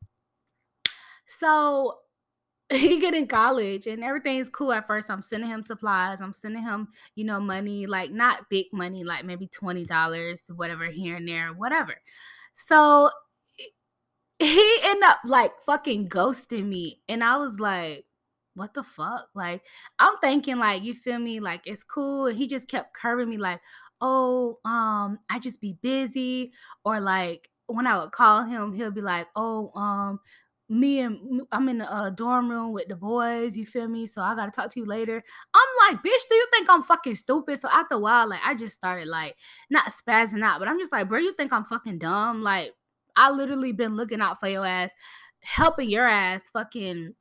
So 1.27 1.99
he 2.71 3.01
get 3.01 3.15
in 3.15 3.27
college 3.27 3.87
and 3.87 4.05
everything's 4.05 4.49
cool 4.49 4.73
at 4.73 4.87
first. 4.87 5.11
I'm 5.11 5.23
sending 5.23 5.51
him 5.51 5.63
supplies. 5.63 6.21
I'm 6.21 6.33
sending 6.33 6.63
him, 6.63 6.89
you 7.17 7.25
know, 7.25 7.41
money, 7.41 7.87
like 7.87 8.11
not 8.11 8.49
big 8.49 8.67
money, 8.73 9.03
like 9.05 9.25
maybe 9.25 9.49
$20, 9.49 10.57
whatever, 10.57 10.87
here 10.87 11.17
and 11.17 11.27
there, 11.27 11.49
whatever. 11.53 11.95
So 12.55 13.11
he 14.41 14.77
ended 14.83 15.05
up 15.05 15.19
like 15.25 15.53
fucking 15.61 16.09
ghosting 16.09 16.67
me. 16.67 17.01
And 17.09 17.23
I 17.23 17.37
was 17.37 17.61
like, 17.61 18.07
what 18.55 18.75
the 18.75 18.83
fuck? 18.83 19.29
Like, 19.35 19.63
I'm 19.99 20.17
thinking, 20.19 20.57
like, 20.57 20.83
you 20.83 20.95
feel 20.95 21.19
me? 21.19 21.41
Like, 21.41 21.63
it's 21.67 21.85
cool. 21.85 22.27
And 22.27 22.37
he 22.37 22.49
just 22.49 22.69
kept 22.69 22.95
curving 22.95 23.31
me, 23.31 23.39
like, 23.39 23.61
oh, 24.01 24.59
um, 24.65 25.19
I 25.31 25.39
just 25.39 25.61
be 25.61 25.75
busy. 25.83 26.53
Or 26.85 27.01
like 27.01 27.49
when 27.67 27.87
I 27.87 27.99
would 27.99 28.13
call 28.13 28.45
him, 28.45 28.73
he'll 28.73 28.91
be 28.91 29.01
like, 29.03 29.27
oh, 29.37 29.71
um, 29.79 30.21
me 30.69 31.01
and 31.01 31.43
I'm 31.51 31.69
in 31.69 31.79
the 31.79 31.93
uh, 31.93 32.11
dorm 32.11 32.49
room 32.49 32.73
with 32.73 32.89
the 32.89 32.97
boys, 32.97 33.57
you 33.57 33.67
feel 33.67 33.89
me? 33.89 34.07
So 34.07 34.23
I 34.23 34.37
gotta 34.37 34.53
talk 34.53 34.71
to 34.73 34.81
you 34.81 34.87
later. 34.87 35.23
I'm 35.55 35.95
like, 35.95 36.03
bitch, 36.03 36.29
do 36.29 36.35
you 36.35 36.47
think 36.53 36.69
I'm 36.71 36.85
fucking 36.85 37.17
stupid? 37.17 37.59
So 37.59 37.69
after 37.69 37.97
a 37.97 37.99
while, 37.99 38.29
like 38.29 38.41
I 38.45 38.55
just 38.55 38.75
started 38.75 39.09
like 39.09 39.37
not 39.69 39.93
spazzing 39.93 40.45
out, 40.45 40.61
but 40.61 40.69
I'm 40.69 40.79
just 40.79 40.93
like, 40.93 41.09
bro, 41.09 41.19
you 41.19 41.35
think 41.35 41.53
I'm 41.53 41.65
fucking 41.65 41.99
dumb? 41.99 42.43
Like, 42.43 42.73
I 43.17 43.31
literally 43.31 43.73
been 43.73 43.97
looking 43.97 44.21
out 44.21 44.41
for 44.41 44.49
your 44.49 44.67
ass, 44.67 44.93
helping 45.43 45.89
your 45.89 46.07
ass 46.07 46.51
fucking 46.53 47.15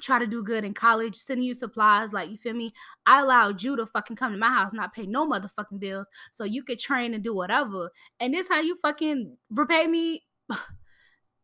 try 0.00 0.18
to 0.18 0.26
do 0.26 0.42
good 0.42 0.64
in 0.64 0.74
college, 0.74 1.16
sending 1.16 1.46
you 1.46 1.54
supplies, 1.54 2.12
like 2.12 2.30
you 2.30 2.36
feel 2.36 2.54
me? 2.54 2.70
I 3.06 3.20
allowed 3.20 3.62
you 3.62 3.76
to 3.76 3.86
fucking 3.86 4.16
come 4.16 4.32
to 4.32 4.38
my 4.38 4.48
house, 4.48 4.72
not 4.72 4.94
pay 4.94 5.06
no 5.06 5.28
motherfucking 5.28 5.80
bills, 5.80 6.08
so 6.32 6.44
you 6.44 6.62
could 6.62 6.78
train 6.78 7.14
and 7.14 7.22
do 7.22 7.34
whatever. 7.34 7.90
And 8.20 8.34
this 8.34 8.48
how 8.48 8.60
you 8.60 8.76
fucking 8.80 9.36
repay 9.50 9.86
me? 9.86 10.24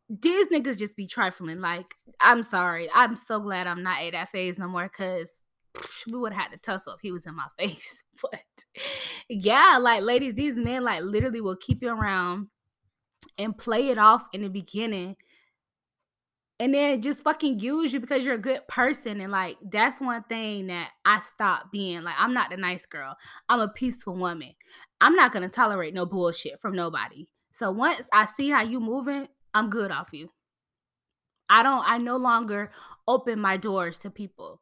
these 0.09 0.49
niggas 0.49 0.79
just 0.79 0.97
be 0.97 1.07
trifling. 1.07 1.61
Like, 1.61 1.95
I'm 2.21 2.43
sorry. 2.43 2.89
I'm 2.95 3.17
so 3.17 3.41
glad 3.41 3.67
I'm 3.67 3.83
not 3.83 4.03
at 4.03 4.13
that 4.13 4.31
phase 4.31 4.59
no 4.59 4.69
more 4.69 4.85
because 4.85 5.31
we 6.13 6.19
would 6.19 6.33
have 6.33 6.43
had 6.43 6.53
to 6.53 6.59
tussle 6.59 6.95
if 6.95 7.01
he 7.01 7.13
was 7.13 7.27
in 7.27 7.35
my 7.35 7.47
face. 7.59 8.05
But 8.23 8.41
yeah, 9.29 9.79
like 9.81 10.03
ladies, 10.03 10.35
these 10.35 10.57
men 10.57 10.85
like 10.85 11.03
literally 11.03 11.41
will 11.41 11.57
keep 11.57 11.83
you 11.83 11.91
around 11.91 12.49
and 13.39 13.57
play 13.57 13.89
it 13.89 13.99
off 13.99 14.27
in 14.33 14.43
the 14.43 14.49
beginning 14.49 15.17
and 16.61 16.73
then 16.73 17.03
just 17.03 17.25
fucking 17.25 17.59
use 17.59 17.93
you 17.93 18.01
because 18.01 18.25
you're 18.25 18.35
a 18.35 18.39
good 18.39 18.67
person 18.69 19.21
and 19.21 19.33
like 19.33 19.57
that's 19.71 20.01
one 20.01 20.23
thing 20.25 20.69
that 20.69 20.91
I 21.05 21.21
stopped 21.21 21.73
being 21.73 22.03
like 22.03 22.15
I'm 22.19 22.33
not 22.33 22.51
the 22.51 22.57
nice 22.57 22.87
girl. 22.87 23.17
I'm 23.49 23.61
a 23.61 23.69
peaceful 23.69 24.17
woman. 24.17 24.55
I'm 25.01 25.17
not 25.17 25.33
to 25.33 25.49
tolerate 25.49 25.95
no 25.95 26.07
bullshit 26.07 26.61
from 26.61 26.77
nobody. 26.77 27.29
So 27.53 27.71
once 27.71 28.09
I 28.13 28.27
see 28.27 28.51
how 28.51 28.63
you 28.63 28.81
moving, 28.81 29.29
I'm 29.53 29.71
good 29.71 29.91
off 29.91 30.09
you. 30.13 30.31
I 31.49 31.63
don't, 31.63 31.85
I 31.87 31.99
no 31.99 32.17
longer 32.17 32.71
open 33.07 33.39
my 33.39 33.57
doors 33.57 33.99
to 33.99 34.11
people. 34.11 34.61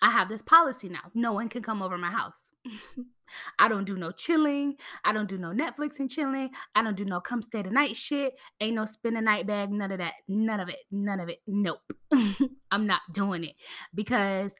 I 0.00 0.10
have 0.10 0.28
this 0.28 0.42
policy 0.42 0.88
now. 0.88 1.10
No 1.14 1.32
one 1.32 1.48
can 1.48 1.62
come 1.62 1.82
over 1.82 1.98
my 1.98 2.10
house. 2.10 2.52
I 3.58 3.68
don't 3.68 3.84
do 3.84 3.96
no 3.96 4.10
chilling. 4.10 4.76
I 5.04 5.12
don't 5.12 5.28
do 5.28 5.38
no 5.38 5.48
Netflix 5.48 5.98
and 5.98 6.10
chilling. 6.10 6.50
I 6.74 6.82
don't 6.82 6.96
do 6.96 7.04
no 7.04 7.20
come 7.20 7.42
stay 7.42 7.62
the 7.62 7.70
night 7.70 7.96
shit. 7.96 8.34
Ain't 8.60 8.76
no 8.76 8.84
spend 8.84 9.16
the 9.16 9.20
night 9.20 9.46
bag. 9.46 9.70
None 9.70 9.90
of 9.90 9.98
that. 9.98 10.14
None 10.28 10.60
of 10.60 10.68
it. 10.68 10.78
None 10.90 11.20
of 11.20 11.28
it. 11.28 11.38
Nope. 11.46 11.80
I'm 12.70 12.86
not 12.86 13.00
doing 13.12 13.44
it 13.44 13.54
because 13.94 14.54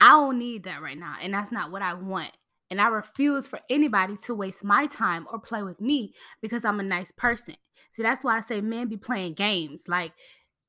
I 0.00 0.10
don't 0.10 0.38
need 0.38 0.64
that 0.64 0.82
right 0.82 0.98
now. 0.98 1.16
And 1.20 1.34
that's 1.34 1.52
not 1.52 1.70
what 1.70 1.82
I 1.82 1.94
want. 1.94 2.30
And 2.70 2.80
I 2.80 2.88
refuse 2.88 3.48
for 3.48 3.60
anybody 3.68 4.16
to 4.24 4.34
waste 4.34 4.64
my 4.64 4.86
time 4.86 5.26
or 5.30 5.40
play 5.40 5.62
with 5.62 5.80
me 5.80 6.14
because 6.40 6.64
I'm 6.64 6.80
a 6.80 6.84
nice 6.84 7.10
person. 7.12 7.56
See, 7.90 8.02
that's 8.02 8.22
why 8.22 8.36
I 8.36 8.40
say 8.40 8.60
men 8.60 8.88
be 8.88 8.96
playing 8.96 9.34
games. 9.34 9.84
Like 9.88 10.12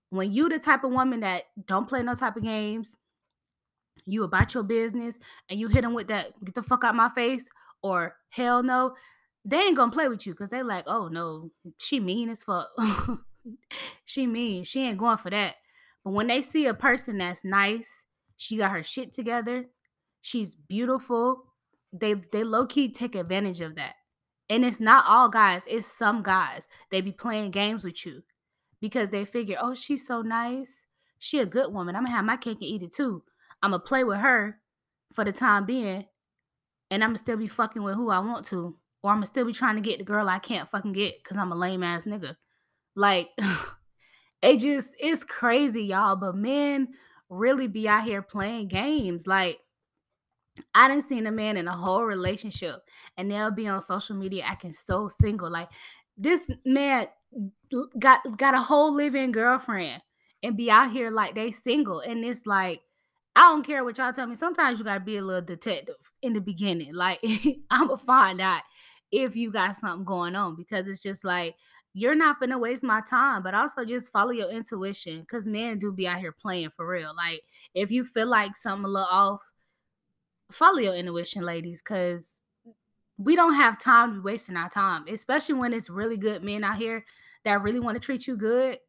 when 0.10 0.32
you 0.32 0.50
the 0.50 0.60
type 0.60 0.84
of 0.84 0.92
woman 0.92 1.22
that 1.22 1.44
don't 1.66 1.88
play 1.88 2.02
no 2.02 2.16
type 2.16 2.36
of 2.36 2.44
games, 2.44 2.98
you 4.06 4.24
about 4.24 4.54
your 4.54 4.64
business 4.64 5.18
and 5.50 5.60
you 5.60 5.68
hit 5.68 5.82
them 5.82 5.94
with 5.94 6.08
that 6.08 6.34
get 6.44 6.56
the 6.56 6.64
fuck 6.64 6.84
out 6.84 6.96
my 6.96 7.10
face 7.10 7.48
or 7.82 8.16
hell 8.30 8.64
no, 8.64 8.96
they 9.46 9.58
ain't 9.58 9.78
gonna 9.78 9.92
play 9.92 10.08
with 10.08 10.26
you 10.26 10.34
because 10.34 10.50
they 10.50 10.64
like, 10.64 10.86
oh 10.88 11.08
no, 11.08 11.52
she 11.78 12.00
mean 12.00 12.30
as 12.30 12.44
fuck. 12.44 12.70
she 14.06 14.28
mean. 14.28 14.64
She 14.64 14.84
ain't 14.84 14.98
going 14.98 15.18
for 15.18 15.30
that. 15.30 15.56
But 16.04 16.12
when 16.12 16.28
they 16.28 16.42
see 16.42 16.66
a 16.66 16.74
person 16.74 17.18
that's 17.18 17.44
nice, 17.44 17.90
she 18.38 18.58
got 18.58 18.72
her 18.72 18.84
shit 18.84 19.14
together, 19.14 19.66
she's 20.22 20.56
beautiful, 20.56 21.46
they 21.94 22.16
they 22.32 22.44
low 22.44 22.66
key 22.66 22.92
take 22.92 23.16
advantage 23.16 23.62
of 23.62 23.76
that. 23.76 23.96
And 24.50 24.66
it's 24.66 24.80
not 24.80 25.06
all 25.08 25.30
guys, 25.30 25.64
it's 25.68 25.88
some 25.88 26.24
guys. 26.24 26.68
They 26.90 27.02
be 27.02 27.12
playing 27.12 27.52
games 27.52 27.84
with 27.84 28.06
you 28.06 28.24
because 28.82 29.10
they 29.10 29.26
figure, 29.26 29.58
oh, 29.62 29.76
she's 29.76 30.06
so 30.06 30.22
nice. 30.22 30.86
She 31.20 31.40
a 31.40 31.46
good 31.46 31.72
woman. 31.74 31.96
I'm 31.96 32.04
gonna 32.04 32.16
have 32.16 32.26
my 32.26 32.38
cake 32.38 32.58
and 32.58 32.64
eat 32.64 32.84
it 32.84 32.94
too. 32.94 33.24
I'm 33.64 33.72
gonna 33.72 33.80
play 33.80 34.04
with 34.04 34.18
her 34.18 34.60
for 35.14 35.24
the 35.24 35.32
time 35.32 35.66
being, 35.66 36.06
and 36.90 37.04
I'm 37.04 37.10
gonna 37.10 37.20
still 37.20 37.38
be 37.38 37.48
fucking 37.48 37.84
with 37.84 37.96
who 37.96 38.10
I 38.10 38.20
want 38.20 38.46
to, 38.48 38.78
or 39.04 39.12
I'm 39.12 39.18
gonna 39.18 39.28
still 39.28 39.46
be 39.46 39.54
trying 39.54 39.76
to 39.76 39.82
get 39.82 40.00
the 40.00 40.06
girl 40.06 40.30
I 40.30 40.40
can't 40.40 40.70
fucking 40.70 40.94
get 40.94 41.16
because 41.24 41.38
I'm 41.38 41.52
a 41.52 41.56
lame 41.56 41.84
ass 41.84 42.06
nigga. 42.06 42.36
Like, 42.96 43.30
it 44.42 44.58
just 44.58 44.90
it's 45.00 45.24
crazy, 45.24 45.84
y'all. 45.84 46.16
But 46.16 46.36
men 46.36 46.90
really 47.30 47.68
be 47.68 47.88
out 47.88 48.04
here 48.04 48.22
playing 48.22 48.68
games. 48.68 49.28
Like, 49.28 49.60
I 50.76 50.88
didn't 50.88 51.08
see 51.08 51.20
a 51.20 51.32
man 51.32 51.58
in 51.58 51.68
a 51.68 51.76
whole 51.76 52.04
relationship 52.04 52.82
and 53.18 53.32
they'll 53.32 53.52
be 53.52 53.68
on 53.68 53.82
social 53.82 54.16
media 54.16 54.44
acting 54.44 54.74
so 54.74 55.10
single. 55.22 55.50
Like 55.50 55.70
this 56.18 56.42
man 56.66 57.08
got 58.00 58.20
got 58.38 58.54
a 58.54 58.60
whole 58.60 58.94
living 58.94 59.32
girlfriend 59.32 60.02
and 60.44 60.58
be 60.58 60.70
out 60.70 60.92
here 60.92 61.10
like 61.10 61.36
they 61.36 61.52
single. 61.52 62.02
And 62.02 62.24
it's 62.26 62.46
like, 62.46 62.82
I 63.36 63.42
don't 63.50 63.66
care 63.66 63.84
what 63.84 63.98
y'all 63.98 64.12
tell 64.12 64.28
me. 64.28 64.36
Sometimes 64.36 64.80
you 64.80 64.86
gotta 64.86 65.00
be 65.00 65.18
a 65.18 65.22
little 65.24 65.42
detective 65.42 65.96
in 66.22 66.34
the 66.34 66.42
beginning. 66.42 66.94
Like 66.94 67.24
I'ma 67.72 67.96
find 67.96 68.42
out 68.42 68.62
if 69.12 69.36
you 69.36 69.52
got 69.52 69.76
something 69.76 70.06
going 70.06 70.36
on 70.36 70.56
because 70.56 70.88
it's 70.88 71.02
just 71.02 71.24
like 71.24 71.56
you're 71.94 72.16
not 72.16 72.40
gonna 72.40 72.58
waste 72.58 72.84
my 72.84 73.02
time, 73.02 73.44
but 73.44 73.54
also 73.54 73.86
just 73.86 74.12
follow 74.12 74.32
your 74.32 74.50
intuition 74.50 75.22
because 75.22 75.48
men 75.48 75.80
do 75.80 75.92
be 75.92 76.08
out 76.08 76.20
here 76.20 76.32
playing 76.32 76.72
for 76.76 76.88
real. 76.88 77.14
Like 77.16 77.42
if 77.74 77.92
you 77.92 78.06
feel 78.06 78.28
like 78.28 78.56
something 78.58 78.86
a 78.86 78.88
little 78.88 79.08
off, 79.10 79.42
follow 80.52 80.80
your 80.80 80.96
intuition, 80.96 81.44
ladies, 81.44 81.82
because 81.82 82.42
we 83.18 83.36
don't 83.36 83.56
have 83.56 83.80
time 83.80 84.10
to 84.10 84.16
be 84.16 84.24
wasting 84.24 84.58
our 84.58 84.70
time, 84.70 85.06
especially 85.08 85.56
when 85.56 85.74
it's 85.74 85.90
really 85.90 86.18
good 86.18 86.44
men 86.44 86.64
out 86.64 86.78
here 86.78 87.06
that 87.44 87.62
really 87.62 87.80
want 87.80 87.96
to 87.96 88.00
treat 88.00 88.28
you 88.28 88.36
good. 88.38 88.80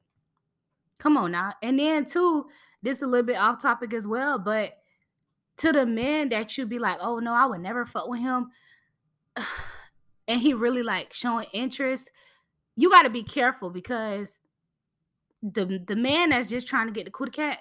Come 0.99 1.16
on 1.16 1.32
now. 1.32 1.52
And 1.62 1.78
then 1.78 2.04
too, 2.04 2.46
this 2.82 3.02
a 3.02 3.06
little 3.06 3.26
bit 3.26 3.36
off 3.36 3.60
topic 3.62 3.94
as 3.94 4.06
well, 4.06 4.38
but 4.38 4.78
to 5.58 5.72
the 5.72 5.86
men 5.86 6.30
that 6.30 6.56
you 6.56 6.66
be 6.66 6.78
like, 6.78 6.98
oh 7.00 7.18
no, 7.18 7.32
I 7.32 7.46
would 7.46 7.60
never 7.60 7.84
fuck 7.84 8.08
with 8.08 8.20
him, 8.20 8.50
and 10.28 10.40
he 10.40 10.54
really 10.54 10.82
like 10.82 11.12
showing 11.12 11.46
interest, 11.52 12.10
you 12.76 12.90
got 12.90 13.02
to 13.02 13.10
be 13.10 13.22
careful 13.22 13.70
because 13.70 14.40
the 15.42 15.82
the 15.86 15.96
man 15.96 16.30
that's 16.30 16.46
just 16.46 16.68
trying 16.68 16.86
to 16.86 16.92
get 16.92 17.04
the 17.04 17.10
cootie 17.10 17.32
cat, 17.32 17.58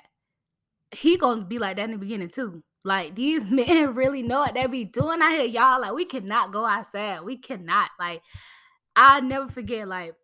he 0.92 1.18
gonna 1.18 1.46
be 1.46 1.58
like 1.58 1.78
that 1.78 1.86
in 1.86 1.92
the 1.92 1.98
beginning 1.98 2.30
too. 2.30 2.64
Like 2.84 3.16
these 3.16 3.44
men 3.52 3.96
really 3.96 4.22
know 4.22 4.40
what 4.40 4.54
they 4.54 4.68
be 4.68 4.86
doing 4.86 5.22
out 5.22 5.34
here, 5.34 5.44
y'all. 5.44 5.82
Like 5.82 5.94
we 5.94 6.06
cannot 6.06 6.52
go 6.52 6.66
outside. 6.66 7.24
We 7.24 7.38
cannot. 7.38 7.90
Like 8.00 8.22
I 8.96 9.22
never 9.22 9.48
forget. 9.48 9.88
Like 9.88 10.16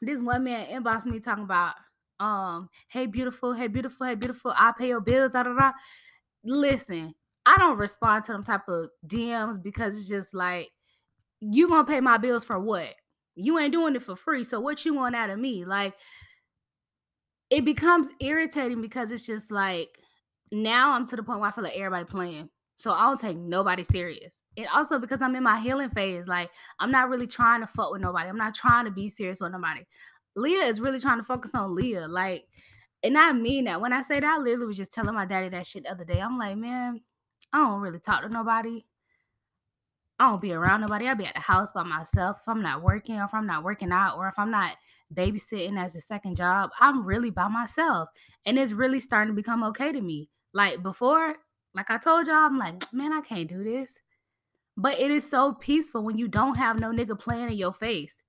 this 0.00 0.20
one 0.20 0.44
man 0.44 0.66
inboxed 0.66 1.06
me 1.06 1.20
talking 1.20 1.44
about, 1.44 1.74
um, 2.24 2.70
hey 2.88 3.04
beautiful, 3.06 3.52
hey 3.52 3.68
beautiful, 3.68 4.06
hey 4.06 4.14
beautiful. 4.14 4.54
I 4.56 4.72
pay 4.76 4.88
your 4.88 5.00
bills. 5.00 5.32
Da 5.32 5.42
da 5.42 5.52
da. 5.54 5.72
Listen, 6.42 7.14
I 7.44 7.56
don't 7.58 7.76
respond 7.76 8.24
to 8.24 8.32
them 8.32 8.42
type 8.42 8.66
of 8.68 8.88
DMs 9.06 9.62
because 9.62 9.98
it's 9.98 10.08
just 10.08 10.32
like 10.32 10.70
you 11.40 11.68
gonna 11.68 11.86
pay 11.86 12.00
my 12.00 12.16
bills 12.16 12.44
for 12.44 12.58
what? 12.58 12.94
You 13.36 13.58
ain't 13.58 13.72
doing 13.72 13.94
it 13.94 14.02
for 14.02 14.16
free. 14.16 14.42
So 14.44 14.58
what 14.58 14.84
you 14.86 14.94
want 14.94 15.14
out 15.14 15.28
of 15.28 15.38
me? 15.38 15.66
Like 15.66 15.94
it 17.50 17.64
becomes 17.64 18.08
irritating 18.20 18.80
because 18.80 19.10
it's 19.10 19.26
just 19.26 19.50
like 19.50 19.88
now 20.50 20.92
I'm 20.92 21.06
to 21.08 21.16
the 21.16 21.22
point 21.22 21.40
where 21.40 21.50
I 21.50 21.52
feel 21.52 21.64
like 21.64 21.76
everybody 21.76 22.04
playing. 22.06 22.48
So 22.76 22.92
I 22.92 23.02
don't 23.02 23.20
take 23.20 23.36
nobody 23.36 23.84
serious. 23.84 24.42
And 24.56 24.66
also 24.74 24.98
because 24.98 25.20
I'm 25.20 25.36
in 25.36 25.42
my 25.42 25.60
healing 25.60 25.90
phase, 25.90 26.26
like 26.26 26.50
I'm 26.80 26.90
not 26.90 27.10
really 27.10 27.26
trying 27.26 27.60
to 27.60 27.66
fuck 27.66 27.92
with 27.92 28.00
nobody. 28.00 28.28
I'm 28.30 28.38
not 28.38 28.54
trying 28.54 28.86
to 28.86 28.90
be 28.90 29.10
serious 29.10 29.40
with 29.40 29.52
nobody. 29.52 29.82
Liyah 30.36 30.68
is 30.70 30.80
really 30.80 31.00
trying 31.00 31.18
to 31.18 31.24
focus 31.24 31.54
on 31.54 31.70
Liyah. 31.70 32.08
Like 32.08 32.46
And 33.04 33.18
I 33.18 33.32
mean 33.34 33.64
that. 33.66 33.80
When 33.82 33.92
I 33.92 34.02
say 34.02 34.20
that, 34.20 34.24
I 34.24 34.38
literally 34.38 34.66
was 34.66 34.78
just 34.78 34.92
telling 34.92 35.14
my 35.14 35.26
daddy 35.26 35.50
that 35.50 35.66
shit 35.66 35.84
the 35.84 35.90
other 35.90 36.04
day. 36.04 36.20
I'm 36.20 36.38
like, 36.38 36.56
man, 36.56 37.02
I 37.52 37.58
don't 37.58 37.82
really 37.82 38.00
talk 38.00 38.22
to 38.22 38.28
nobody. 38.30 38.84
I 40.18 40.30
don't 40.30 40.40
be 40.40 40.52
around 40.52 40.80
nobody. 40.80 41.08
I 41.08 41.14
be 41.14 41.26
at 41.26 41.34
the 41.34 41.40
house 41.40 41.70
by 41.72 41.82
myself. 41.82 42.38
If 42.40 42.48
I'm 42.48 42.62
not 42.62 42.82
working, 42.82 43.16
or 43.20 43.24
if 43.24 43.34
I'm 43.34 43.46
not 43.46 43.64
working 43.64 43.92
out, 43.92 44.16
or 44.16 44.28
if 44.28 44.38
I'm 44.38 44.50
not 44.50 44.76
babysitting 45.12 45.78
as 45.78 45.94
a 45.94 46.00
second 46.00 46.36
job, 46.36 46.70
I'm 46.80 47.04
really 47.04 47.30
by 47.30 47.48
myself. 47.48 48.08
And 48.46 48.58
it's 48.58 48.72
really 48.72 49.00
starting 49.00 49.34
to 49.34 49.36
become 49.36 49.62
okay 49.64 49.92
to 49.92 50.00
me. 50.00 50.30
Like 50.54 50.82
before, 50.82 51.34
like 51.74 51.90
I 51.90 51.98
told 51.98 52.26
y'all, 52.26 52.36
I'm 52.36 52.58
like, 52.58 52.80
man, 52.92 53.12
I 53.12 53.20
can't 53.20 53.48
do 53.48 53.64
this. 53.64 53.98
But 54.76 54.98
it 54.98 55.10
is 55.10 55.28
so 55.28 55.52
peaceful 55.54 56.04
when 56.04 56.16
you 56.16 56.28
don't 56.28 56.56
have 56.56 56.80
no 56.80 56.90
nigga 56.90 57.18
playing 57.18 57.48
in 57.48 57.58
your 57.58 57.74
face. 57.74 58.22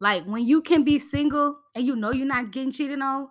Like 0.00 0.24
when 0.24 0.44
you 0.44 0.62
can 0.62 0.84
be 0.84 0.98
single 0.98 1.58
and 1.74 1.84
you 1.84 1.96
know 1.96 2.12
you're 2.12 2.26
not 2.26 2.50
getting 2.50 2.72
cheated 2.72 3.00
on, 3.00 3.28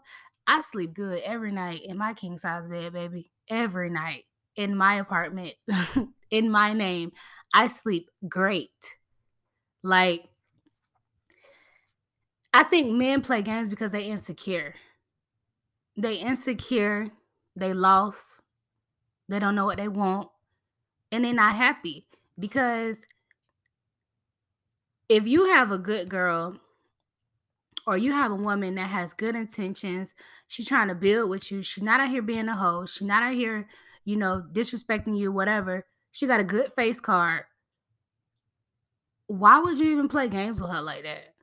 I 0.48 0.62
sleep 0.62 0.94
good 0.94 1.22
every 1.24 1.52
night 1.52 1.82
in 1.84 1.98
my 1.98 2.14
king 2.14 2.38
size 2.38 2.68
bed, 2.70 2.94
baby. 2.94 3.32
Every 3.50 3.90
night 3.90 4.24
in 4.56 4.76
my 4.76 4.96
apartment, 4.96 5.54
in 6.32 6.50
my 6.50 6.74
name. 6.74 7.12
I 7.54 7.68
sleep 7.68 8.10
great. 8.28 8.72
Like, 9.84 10.24
I 12.54 12.64
think 12.64 12.92
men 12.92 13.22
play 13.22 13.42
games 13.42 13.70
because 13.70 13.92
they 13.92 14.06
insecure. 14.06 14.74
They 15.98 16.16
insecure, 16.16 17.10
they 17.56 17.74
lost, 17.74 18.42
they 19.30 19.40
don't 19.40 19.56
know 19.56 19.66
what 19.66 19.78
they 19.78 19.88
want, 19.88 20.28
and 21.12 21.24
they're 21.24 21.34
not 21.34 21.56
happy. 21.56 22.08
Because 22.38 23.06
if 25.10 25.28
you 25.28 25.46
have 25.46 25.72
a 25.72 25.78
good 25.78 26.10
girl 26.10 26.60
or 27.86 27.98
you 27.98 28.12
have 28.12 28.32
a 28.32 28.36
woman 28.36 28.76
that 28.76 28.90
has 28.90 29.14
good 29.14 29.36
intentions, 29.36 30.16
she's 30.48 30.68
trying 30.68 30.88
to 30.88 30.96
build 30.96 31.30
with 31.30 31.52
you. 31.52 31.62
She's 31.64 31.84
not 31.84 32.00
out 32.00 32.10
here 32.10 32.22
being 32.22 32.50
a 32.50 32.56
hoe. 32.56 32.86
She's 32.86 33.08
not 33.08 33.24
out 33.24 33.34
here, 33.34 33.68
you 34.04 34.16
know, 34.16 34.44
disrespecting 34.52 35.18
you, 35.18 35.32
whatever. 35.32 35.86
She 36.12 36.28
got 36.28 36.40
a 36.40 36.46
good 36.46 36.72
face 36.74 37.00
card. 37.00 37.44
Why 39.28 39.60
would 39.60 39.80
you 39.80 39.92
even 39.92 40.08
play 40.08 40.30
games 40.30 40.60
with 40.62 40.70
her 40.70 40.82
like 40.82 41.04
that? 41.04 41.36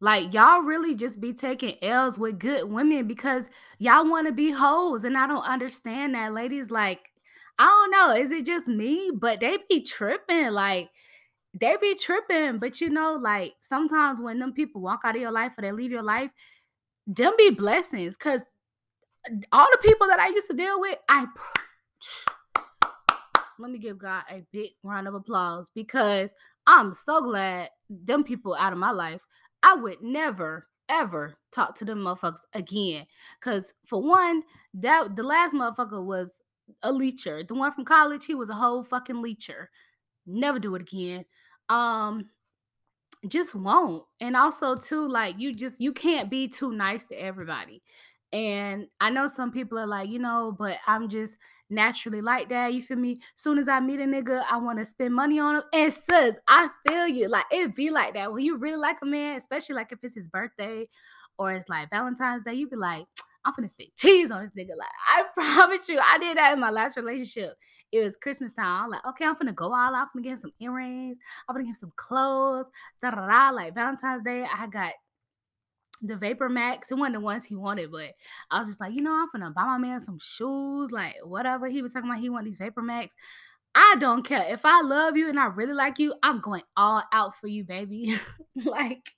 Like 0.00 0.32
y'all 0.32 0.62
really 0.62 0.94
just 0.94 1.20
be 1.20 1.32
taking 1.32 1.76
L's 1.82 2.18
with 2.18 2.38
good 2.38 2.70
women 2.70 3.08
because 3.08 3.48
y'all 3.78 4.08
want 4.08 4.28
to 4.28 4.32
be 4.32 4.52
hoes, 4.52 5.04
and 5.04 5.18
I 5.18 5.26
don't 5.26 5.42
understand 5.42 6.14
that, 6.14 6.32
ladies. 6.32 6.70
Like, 6.70 7.00
I 7.58 7.64
don't 7.64 7.90
know, 7.90 8.22
is 8.22 8.30
it 8.30 8.46
just 8.46 8.68
me? 8.68 9.10
But 9.12 9.40
they 9.40 9.58
be 9.68 9.82
tripping, 9.82 10.50
like 10.50 10.90
they 11.54 11.76
be 11.80 11.94
tripping. 11.94 12.58
But 12.58 12.80
you 12.80 12.90
know, 12.90 13.14
like 13.14 13.54
sometimes 13.60 14.20
when 14.20 14.38
them 14.38 14.52
people 14.52 14.80
walk 14.80 15.00
out 15.04 15.16
of 15.16 15.22
your 15.22 15.30
life 15.30 15.52
or 15.56 15.62
they 15.62 15.72
leave 15.72 15.90
your 15.90 16.02
life, 16.02 16.30
them 17.06 17.32
be 17.36 17.50
blessings. 17.50 18.16
Cause 18.16 18.42
all 19.52 19.66
the 19.72 19.78
people 19.82 20.06
that 20.08 20.20
I 20.20 20.28
used 20.28 20.48
to 20.48 20.56
deal 20.56 20.80
with, 20.80 20.98
I 21.08 21.26
let 23.58 23.70
me 23.70 23.78
give 23.78 23.98
God 23.98 24.24
a 24.30 24.44
big 24.52 24.70
round 24.82 25.08
of 25.08 25.14
applause 25.14 25.70
because 25.74 26.34
I'm 26.66 26.92
so 26.92 27.22
glad 27.22 27.70
them 27.88 28.24
people 28.24 28.54
out 28.54 28.72
of 28.72 28.78
my 28.78 28.90
life. 28.90 29.20
I 29.62 29.74
would 29.74 30.02
never 30.02 30.68
ever 30.88 31.36
talk 31.52 31.74
to 31.76 31.84
them 31.84 31.98
motherfuckers 32.00 32.40
again. 32.54 33.06
Cause 33.40 33.72
for 33.86 34.02
one, 34.02 34.42
that 34.74 35.16
the 35.16 35.22
last 35.22 35.54
motherfucker 35.54 36.04
was 36.04 36.34
a 36.82 36.92
leecher. 36.92 37.42
The 37.44 37.54
one 37.54 37.72
from 37.72 37.84
college, 37.84 38.24
he 38.24 38.34
was 38.34 38.48
a 38.48 38.54
whole 38.54 38.82
fucking 38.82 39.20
leecher. 39.20 39.70
Never 40.26 40.58
do 40.58 40.74
it 40.74 40.82
again. 40.82 41.24
Um, 41.68 42.30
just 43.26 43.54
won't. 43.54 44.04
And 44.20 44.36
also 44.36 44.76
too, 44.76 45.06
like 45.06 45.38
you 45.38 45.52
just 45.54 45.80
you 45.80 45.92
can't 45.92 46.30
be 46.30 46.48
too 46.48 46.72
nice 46.72 47.04
to 47.06 47.14
everybody. 47.14 47.82
And 48.32 48.88
I 49.00 49.10
know 49.10 49.26
some 49.26 49.50
people 49.50 49.78
are 49.78 49.86
like, 49.86 50.08
you 50.08 50.18
know, 50.18 50.54
but 50.56 50.76
I'm 50.86 51.08
just 51.08 51.36
naturally 51.70 52.20
like 52.20 52.48
that. 52.50 52.74
You 52.74 52.82
feel 52.82 52.98
me? 52.98 53.20
Soon 53.36 53.58
as 53.58 53.68
I 53.68 53.80
meet 53.80 54.00
a 54.00 54.04
nigga, 54.04 54.44
I 54.48 54.58
want 54.58 54.78
to 54.78 54.86
spend 54.86 55.14
money 55.14 55.38
on 55.38 55.56
him. 55.56 55.62
And 55.72 55.92
sis, 55.92 56.36
I 56.46 56.68
feel 56.86 57.06
you. 57.08 57.28
Like 57.28 57.46
it 57.50 57.74
be 57.74 57.90
like 57.90 58.14
that. 58.14 58.32
When 58.32 58.44
you 58.44 58.56
really 58.56 58.78
like 58.78 58.98
a 59.02 59.06
man, 59.06 59.36
especially 59.36 59.76
like 59.76 59.92
if 59.92 59.98
it's 60.02 60.14
his 60.14 60.28
birthday 60.28 60.88
or 61.38 61.52
it's 61.52 61.68
like 61.68 61.90
Valentine's 61.90 62.44
Day, 62.44 62.54
you 62.54 62.68
be 62.68 62.76
like, 62.76 63.06
I'm 63.44 63.54
gonna 63.56 63.68
spend 63.68 63.90
cheese 63.96 64.30
on 64.30 64.42
this 64.42 64.50
nigga. 64.52 64.76
Like, 64.76 64.88
I 65.08 65.24
promise 65.34 65.88
you, 65.88 65.98
I 65.98 66.18
did 66.18 66.36
that 66.36 66.52
in 66.52 66.60
my 66.60 66.70
last 66.70 66.96
relationship. 66.96 67.54
It 67.92 68.04
was 68.04 68.16
Christmas 68.16 68.52
time. 68.52 68.84
I'm 68.84 68.90
like, 68.90 69.06
okay, 69.06 69.24
I'm 69.24 69.34
gonna 69.34 69.52
go 69.52 69.66
all 69.66 69.74
out. 69.74 69.94
I'm 69.94 70.22
gonna 70.22 70.28
get 70.28 70.38
some 70.38 70.52
earrings. 70.60 71.18
I'm 71.48 71.54
gonna 71.54 71.66
get 71.66 71.76
some 71.76 71.92
clothes. 71.96 72.66
Da 73.00 73.10
da 73.10 73.26
da. 73.26 73.50
Like 73.50 73.74
Valentine's 73.74 74.22
Day, 74.22 74.44
I 74.44 74.66
got 74.66 74.92
the 76.02 76.16
Vapor 76.16 76.48
Max. 76.48 76.90
It 76.90 76.94
wasn't 76.94 77.14
the 77.14 77.20
ones 77.20 77.44
he 77.44 77.56
wanted, 77.56 77.90
but 77.90 78.10
I 78.50 78.58
was 78.58 78.68
just 78.68 78.80
like, 78.80 78.92
you 78.92 79.02
know, 79.02 79.12
I'm 79.12 79.28
gonna 79.32 79.50
buy 79.50 79.64
my 79.64 79.78
man 79.78 80.00
some 80.00 80.18
shoes, 80.20 80.90
like 80.90 81.16
whatever. 81.24 81.68
He 81.68 81.82
was 81.82 81.92
talking 81.92 82.08
about 82.08 82.20
he 82.20 82.30
want 82.30 82.44
these 82.46 82.58
Vapor 82.58 82.82
Max. 82.82 83.14
I 83.74 83.96
don't 83.98 84.24
care. 84.24 84.46
If 84.48 84.64
I 84.64 84.80
love 84.82 85.16
you 85.16 85.28
and 85.28 85.38
I 85.38 85.46
really 85.46 85.74
like 85.74 85.98
you, 85.98 86.14
I'm 86.22 86.40
going 86.40 86.62
all 86.76 87.02
out 87.12 87.36
for 87.40 87.46
you, 87.46 87.64
baby. 87.64 88.16
like, 88.64 89.10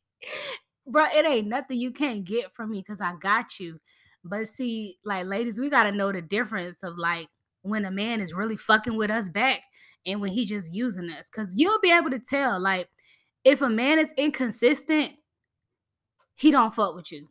bro, 0.86 1.04
it 1.14 1.24
ain't 1.24 1.48
nothing 1.48 1.78
you 1.78 1.92
can't 1.92 2.24
get 2.24 2.54
from 2.54 2.70
me 2.70 2.78
because 2.78 3.00
I 3.00 3.14
got 3.20 3.58
you. 3.58 3.80
But 4.22 4.48
see, 4.48 4.98
like, 5.04 5.26
ladies, 5.26 5.58
we 5.58 5.70
gotta 5.70 5.92
know 5.92 6.12
the 6.12 6.20
difference 6.20 6.82
of 6.82 6.98
like 6.98 7.28
when 7.62 7.84
a 7.84 7.90
man 7.90 8.20
is 8.20 8.34
really 8.34 8.56
fucking 8.56 8.96
with 8.96 9.10
us 9.10 9.28
back 9.28 9.60
and 10.06 10.20
when 10.20 10.30
he 10.30 10.46
just 10.46 10.72
using 10.72 11.10
us. 11.10 11.28
Cause 11.28 11.52
you'll 11.54 11.80
be 11.80 11.92
able 11.92 12.10
to 12.10 12.18
tell, 12.18 12.60
like, 12.60 12.88
if 13.44 13.62
a 13.62 13.68
man 13.68 13.98
is 13.98 14.12
inconsistent 14.16 15.12
he 16.40 16.50
don't 16.50 16.72
fuck 16.72 16.96
with 16.96 17.12
you. 17.12 17.28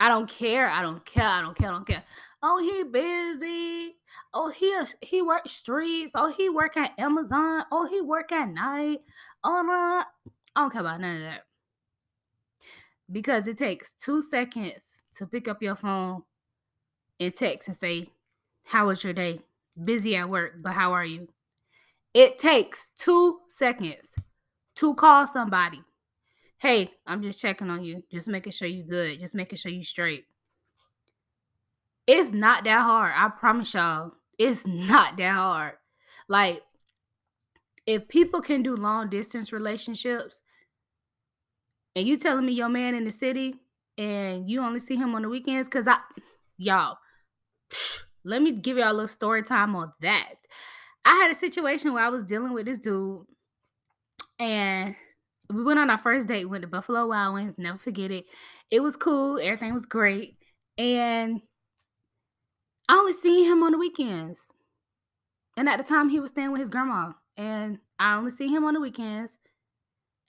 I 0.00 0.08
don't 0.08 0.26
care. 0.26 0.70
I 0.70 0.80
don't 0.80 1.04
care. 1.04 1.26
I 1.26 1.42
don't 1.42 1.54
care. 1.54 1.68
I 1.68 1.72
don't 1.72 1.86
care. 1.86 2.02
Oh, 2.42 2.58
he 2.58 2.84
busy. 2.84 3.96
Oh, 4.32 4.48
he 4.48 4.74
he 5.02 5.20
work 5.20 5.46
streets. 5.46 6.12
Oh, 6.14 6.32
he 6.32 6.48
work 6.48 6.74
at 6.78 6.98
Amazon. 6.98 7.64
Oh, 7.70 7.86
he 7.86 8.00
work 8.00 8.32
at 8.32 8.48
night. 8.48 9.00
Oh 9.44 9.62
no, 9.62 10.32
I 10.54 10.60
don't 10.60 10.72
care 10.72 10.80
about 10.80 11.02
none 11.02 11.16
of 11.16 11.22
that. 11.22 11.42
Because 13.12 13.46
it 13.46 13.58
takes 13.58 13.92
two 14.02 14.22
seconds 14.22 15.02
to 15.16 15.26
pick 15.26 15.48
up 15.48 15.62
your 15.62 15.76
phone 15.76 16.22
and 17.20 17.34
text 17.34 17.68
and 17.68 17.76
say, 17.76 18.08
"How 18.64 18.86
was 18.86 19.04
your 19.04 19.12
day? 19.12 19.42
Busy 19.82 20.16
at 20.16 20.28
work, 20.28 20.54
but 20.62 20.72
how 20.72 20.92
are 20.92 21.04
you?" 21.04 21.28
It 22.14 22.38
takes 22.38 22.90
two 22.98 23.40
seconds 23.48 24.14
to 24.76 24.94
call 24.94 25.26
somebody 25.26 25.82
Hey, 26.58 26.90
I'm 27.06 27.22
just 27.22 27.40
checking 27.40 27.68
on 27.68 27.84
you. 27.84 28.02
Just 28.10 28.28
making 28.28 28.52
sure 28.52 28.68
you 28.68 28.84
good. 28.84 29.20
Just 29.20 29.34
making 29.34 29.58
sure 29.58 29.70
you 29.70 29.84
straight. 29.84 30.24
It's 32.06 32.32
not 32.32 32.64
that 32.64 32.82
hard. 32.82 33.12
I 33.14 33.28
promise 33.28 33.74
y'all. 33.74 34.12
It's 34.38 34.66
not 34.66 35.16
that 35.18 35.34
hard. 35.34 35.74
Like, 36.28 36.62
if 37.86 38.08
people 38.08 38.40
can 38.40 38.62
do 38.62 38.74
long 38.74 39.10
distance 39.10 39.52
relationships, 39.52 40.40
and 41.94 42.06
you 42.06 42.16
telling 42.16 42.46
me 42.46 42.52
your 42.52 42.68
man 42.68 42.94
in 42.94 43.04
the 43.04 43.10
city 43.10 43.60
and 43.96 44.48
you 44.48 44.60
only 44.60 44.80
see 44.80 44.96
him 44.96 45.14
on 45.14 45.22
the 45.22 45.28
weekends, 45.28 45.68
because 45.68 45.86
I, 45.86 45.98
y'all, 46.58 46.98
let 48.26 48.42
me 48.42 48.52
give 48.52 48.76
y'all 48.76 48.90
a 48.90 48.92
little 48.92 49.08
story 49.08 49.42
time 49.42 49.74
on 49.76 49.92
that. 50.00 50.34
I 51.04 51.14
had 51.14 51.30
a 51.30 51.34
situation 51.34 51.92
where 51.92 52.04
I 52.04 52.08
was 52.08 52.24
dealing 52.24 52.52
with 52.52 52.66
this 52.66 52.78
dude, 52.78 53.22
and 54.38 54.96
we 55.52 55.62
went 55.62 55.78
on 55.78 55.90
our 55.90 55.98
first 55.98 56.26
date, 56.26 56.46
went 56.46 56.62
to 56.62 56.68
Buffalo 56.68 57.06
Wild 57.06 57.34
Wings, 57.34 57.54
never 57.56 57.78
forget 57.78 58.10
it. 58.10 58.24
It 58.70 58.80
was 58.80 58.96
cool, 58.96 59.38
everything 59.40 59.72
was 59.72 59.86
great. 59.86 60.36
And 60.76 61.40
I 62.88 62.96
only 62.96 63.12
seen 63.12 63.44
him 63.44 63.62
on 63.62 63.72
the 63.72 63.78
weekends. 63.78 64.40
And 65.56 65.68
at 65.68 65.78
the 65.78 65.84
time 65.84 66.08
he 66.08 66.20
was 66.20 66.32
staying 66.32 66.52
with 66.52 66.60
his 66.60 66.68
grandma. 66.68 67.12
And 67.36 67.78
I 67.98 68.16
only 68.16 68.30
see 68.30 68.48
him 68.48 68.64
on 68.64 68.74
the 68.74 68.80
weekends. 68.80 69.38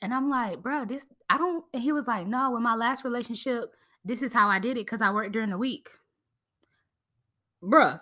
And 0.01 0.13
I'm 0.13 0.29
like, 0.29 0.61
bro, 0.61 0.85
this 0.85 1.07
I 1.29 1.37
don't 1.37 1.65
and 1.73 1.81
he 1.81 1.91
was 1.91 2.07
like, 2.07 2.27
no, 2.27 2.51
with 2.51 2.61
my 2.61 2.75
last 2.75 3.03
relationship, 3.03 3.73
this 4.05 4.21
is 4.21 4.31
how 4.31 4.47
I 4.47 4.59
did 4.59 4.77
it 4.77 4.85
because 4.85 5.01
I 5.01 5.11
worked 5.11 5.33
during 5.33 5.49
the 5.49 5.57
week. 5.57 5.89
Bruh, 7.67 7.99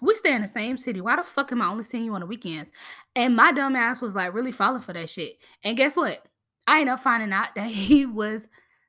we 0.00 0.14
stay 0.14 0.34
in 0.34 0.42
the 0.42 0.48
same 0.48 0.76
city. 0.76 1.00
Why 1.00 1.16
the 1.16 1.24
fuck 1.24 1.52
am 1.52 1.62
I 1.62 1.68
only 1.68 1.84
seeing 1.84 2.04
you 2.04 2.14
on 2.14 2.20
the 2.20 2.26
weekends? 2.26 2.70
And 3.14 3.34
my 3.34 3.52
dumb 3.52 3.76
ass 3.76 4.00
was 4.00 4.14
like 4.14 4.34
really 4.34 4.52
falling 4.52 4.82
for 4.82 4.92
that 4.92 5.08
shit. 5.08 5.38
And 5.64 5.76
guess 5.76 5.96
what? 5.96 6.28
I 6.66 6.80
ended 6.80 6.94
up 6.94 7.00
finding 7.00 7.32
out 7.32 7.48
that 7.54 7.68
he 7.68 8.04
was 8.04 8.48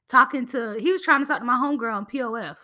talking 0.10 0.46
to, 0.48 0.78
he 0.80 0.92
was 0.92 1.04
trying 1.04 1.22
to 1.22 1.26
talk 1.26 1.40
to 1.40 1.46
my 1.46 1.56
homegirl 1.56 1.96
on 1.96 2.06
POF. 2.06 2.58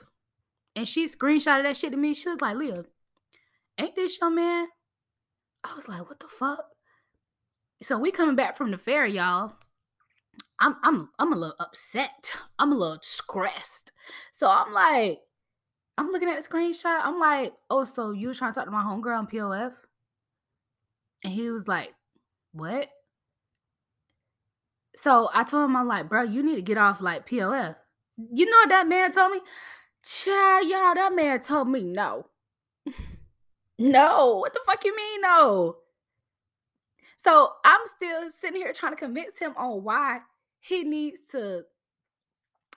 And 0.75 0.87
she 0.87 1.07
screenshotted 1.07 1.63
that 1.63 1.77
shit 1.77 1.91
to 1.91 1.97
me. 1.97 2.13
She 2.13 2.29
was 2.29 2.41
like, 2.41 2.55
Liyah, 2.55 2.85
ain't 3.77 3.95
this 3.95 4.19
your 4.19 4.31
man? 4.31 4.67
I 5.63 5.75
was 5.75 5.87
like, 5.87 6.07
what 6.09 6.19
the 6.19 6.27
fuck? 6.27 6.65
So 7.81 7.97
we 7.97 8.11
coming 8.11 8.35
back 8.35 8.57
from 8.57 8.71
the 8.71 8.77
fair, 8.77 9.05
y'all. 9.05 9.53
I'm 10.59 10.75
I'm 10.83 11.09
I'm 11.19 11.33
a 11.33 11.35
little 11.35 11.55
upset. 11.59 12.31
I'm 12.57 12.71
a 12.71 12.75
little 12.75 12.99
stressed. 13.01 13.91
So 14.31 14.49
I'm 14.49 14.71
like, 14.73 15.19
I'm 15.97 16.09
looking 16.09 16.29
at 16.29 16.41
the 16.41 16.47
screenshot. 16.47 17.01
I'm 17.03 17.19
like, 17.19 17.53
oh, 17.69 17.83
so 17.83 18.11
you 18.11 18.33
trying 18.33 18.51
to 18.51 18.55
talk 18.55 18.65
to 18.65 18.71
my 18.71 18.83
homegirl 18.83 19.19
on 19.19 19.27
POF? 19.27 19.73
And 21.23 21.33
he 21.33 21.49
was 21.49 21.67
like, 21.67 21.93
what? 22.51 22.87
So 24.95 25.29
I 25.33 25.43
told 25.43 25.65
him, 25.65 25.75
I'm 25.75 25.87
like, 25.87 26.09
bro, 26.09 26.23
you 26.23 26.43
need 26.43 26.55
to 26.55 26.61
get 26.61 26.77
off 26.77 27.01
like 27.01 27.27
POF. 27.27 27.75
You 28.33 28.45
know 28.45 28.57
what 28.57 28.69
that 28.69 28.87
man 28.87 29.11
told 29.11 29.31
me? 29.31 29.39
Child, 30.03 30.67
y'all, 30.67 30.95
that 30.95 31.13
man 31.15 31.39
told 31.39 31.69
me 31.69 31.83
no. 31.83 32.27
no. 33.79 34.37
What 34.37 34.53
the 34.53 34.59
fuck 34.65 34.83
you 34.83 34.95
mean 34.95 35.21
no? 35.21 35.77
So 37.17 37.51
I'm 37.63 37.81
still 37.95 38.29
sitting 38.41 38.61
here 38.61 38.73
trying 38.73 38.91
to 38.91 38.99
convince 38.99 39.39
him 39.39 39.53
on 39.57 39.83
why 39.83 40.19
he 40.59 40.83
needs 40.83 41.19
to 41.31 41.63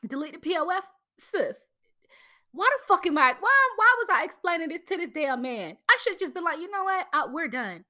delete 0.06 0.40
the 0.40 0.50
POF. 0.50 0.82
Sis, 1.18 1.56
why 2.56 2.68
the 2.72 2.86
fuck 2.88 3.06
am 3.06 3.18
I? 3.18 3.34
Why 3.38 3.68
why 3.76 3.94
was 3.98 4.08
I 4.10 4.24
explaining 4.24 4.68
this 4.68 4.80
to 4.88 4.96
this 4.96 5.10
damn 5.10 5.42
man? 5.42 5.76
I 5.88 5.96
should 6.00 6.18
just 6.18 6.34
be 6.34 6.40
like, 6.40 6.58
you 6.58 6.70
know 6.70 6.84
what? 6.84 7.06
Uh, 7.12 7.28
we're 7.30 7.48
done. 7.48 7.84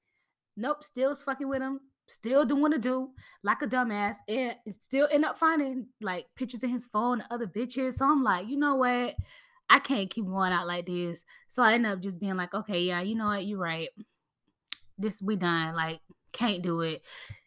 Nope, 0.57 0.83
still 0.83 1.14
fucking 1.14 1.48
with 1.48 1.62
him, 1.62 1.81
still 2.07 2.44
doing 2.44 2.72
the 2.72 2.79
do 2.79 3.11
like 3.42 3.62
a 3.62 3.66
dumbass, 3.66 4.16
and 4.29 4.57
still 4.81 5.09
end 5.11 5.24
up 5.24 5.38
finding 5.38 5.87
like 6.00 6.26
pictures 6.37 6.62
in 6.62 6.70
his 6.70 6.87
phone 6.87 7.20
of 7.20 7.26
other 7.31 7.46
bitches. 7.46 7.94
So 7.94 8.07
I'm 8.07 8.22
like, 8.22 8.48
you 8.48 8.59
know 8.59 8.74
what? 8.74 9.14
I 9.68 9.79
can't 9.79 10.11
keep 10.11 10.26
going 10.26 10.52
out 10.52 10.66
like 10.66 10.87
this. 10.87 11.24
So 11.48 11.62
I 11.62 11.74
end 11.74 11.87
up 11.87 12.00
just 12.00 12.20
being 12.20 12.37
like, 12.37 12.55
okay, 12.55 12.83
yeah, 12.83 13.00
you 13.00 13.14
know 13.14 13.26
what? 13.26 13.46
You're 13.46 13.59
right. 13.59 13.88
This 14.98 15.20
we 15.22 15.37
done. 15.37 15.74
Like, 15.74 16.00
can't 16.33 16.62
do 16.62 16.81
it. 16.81 17.02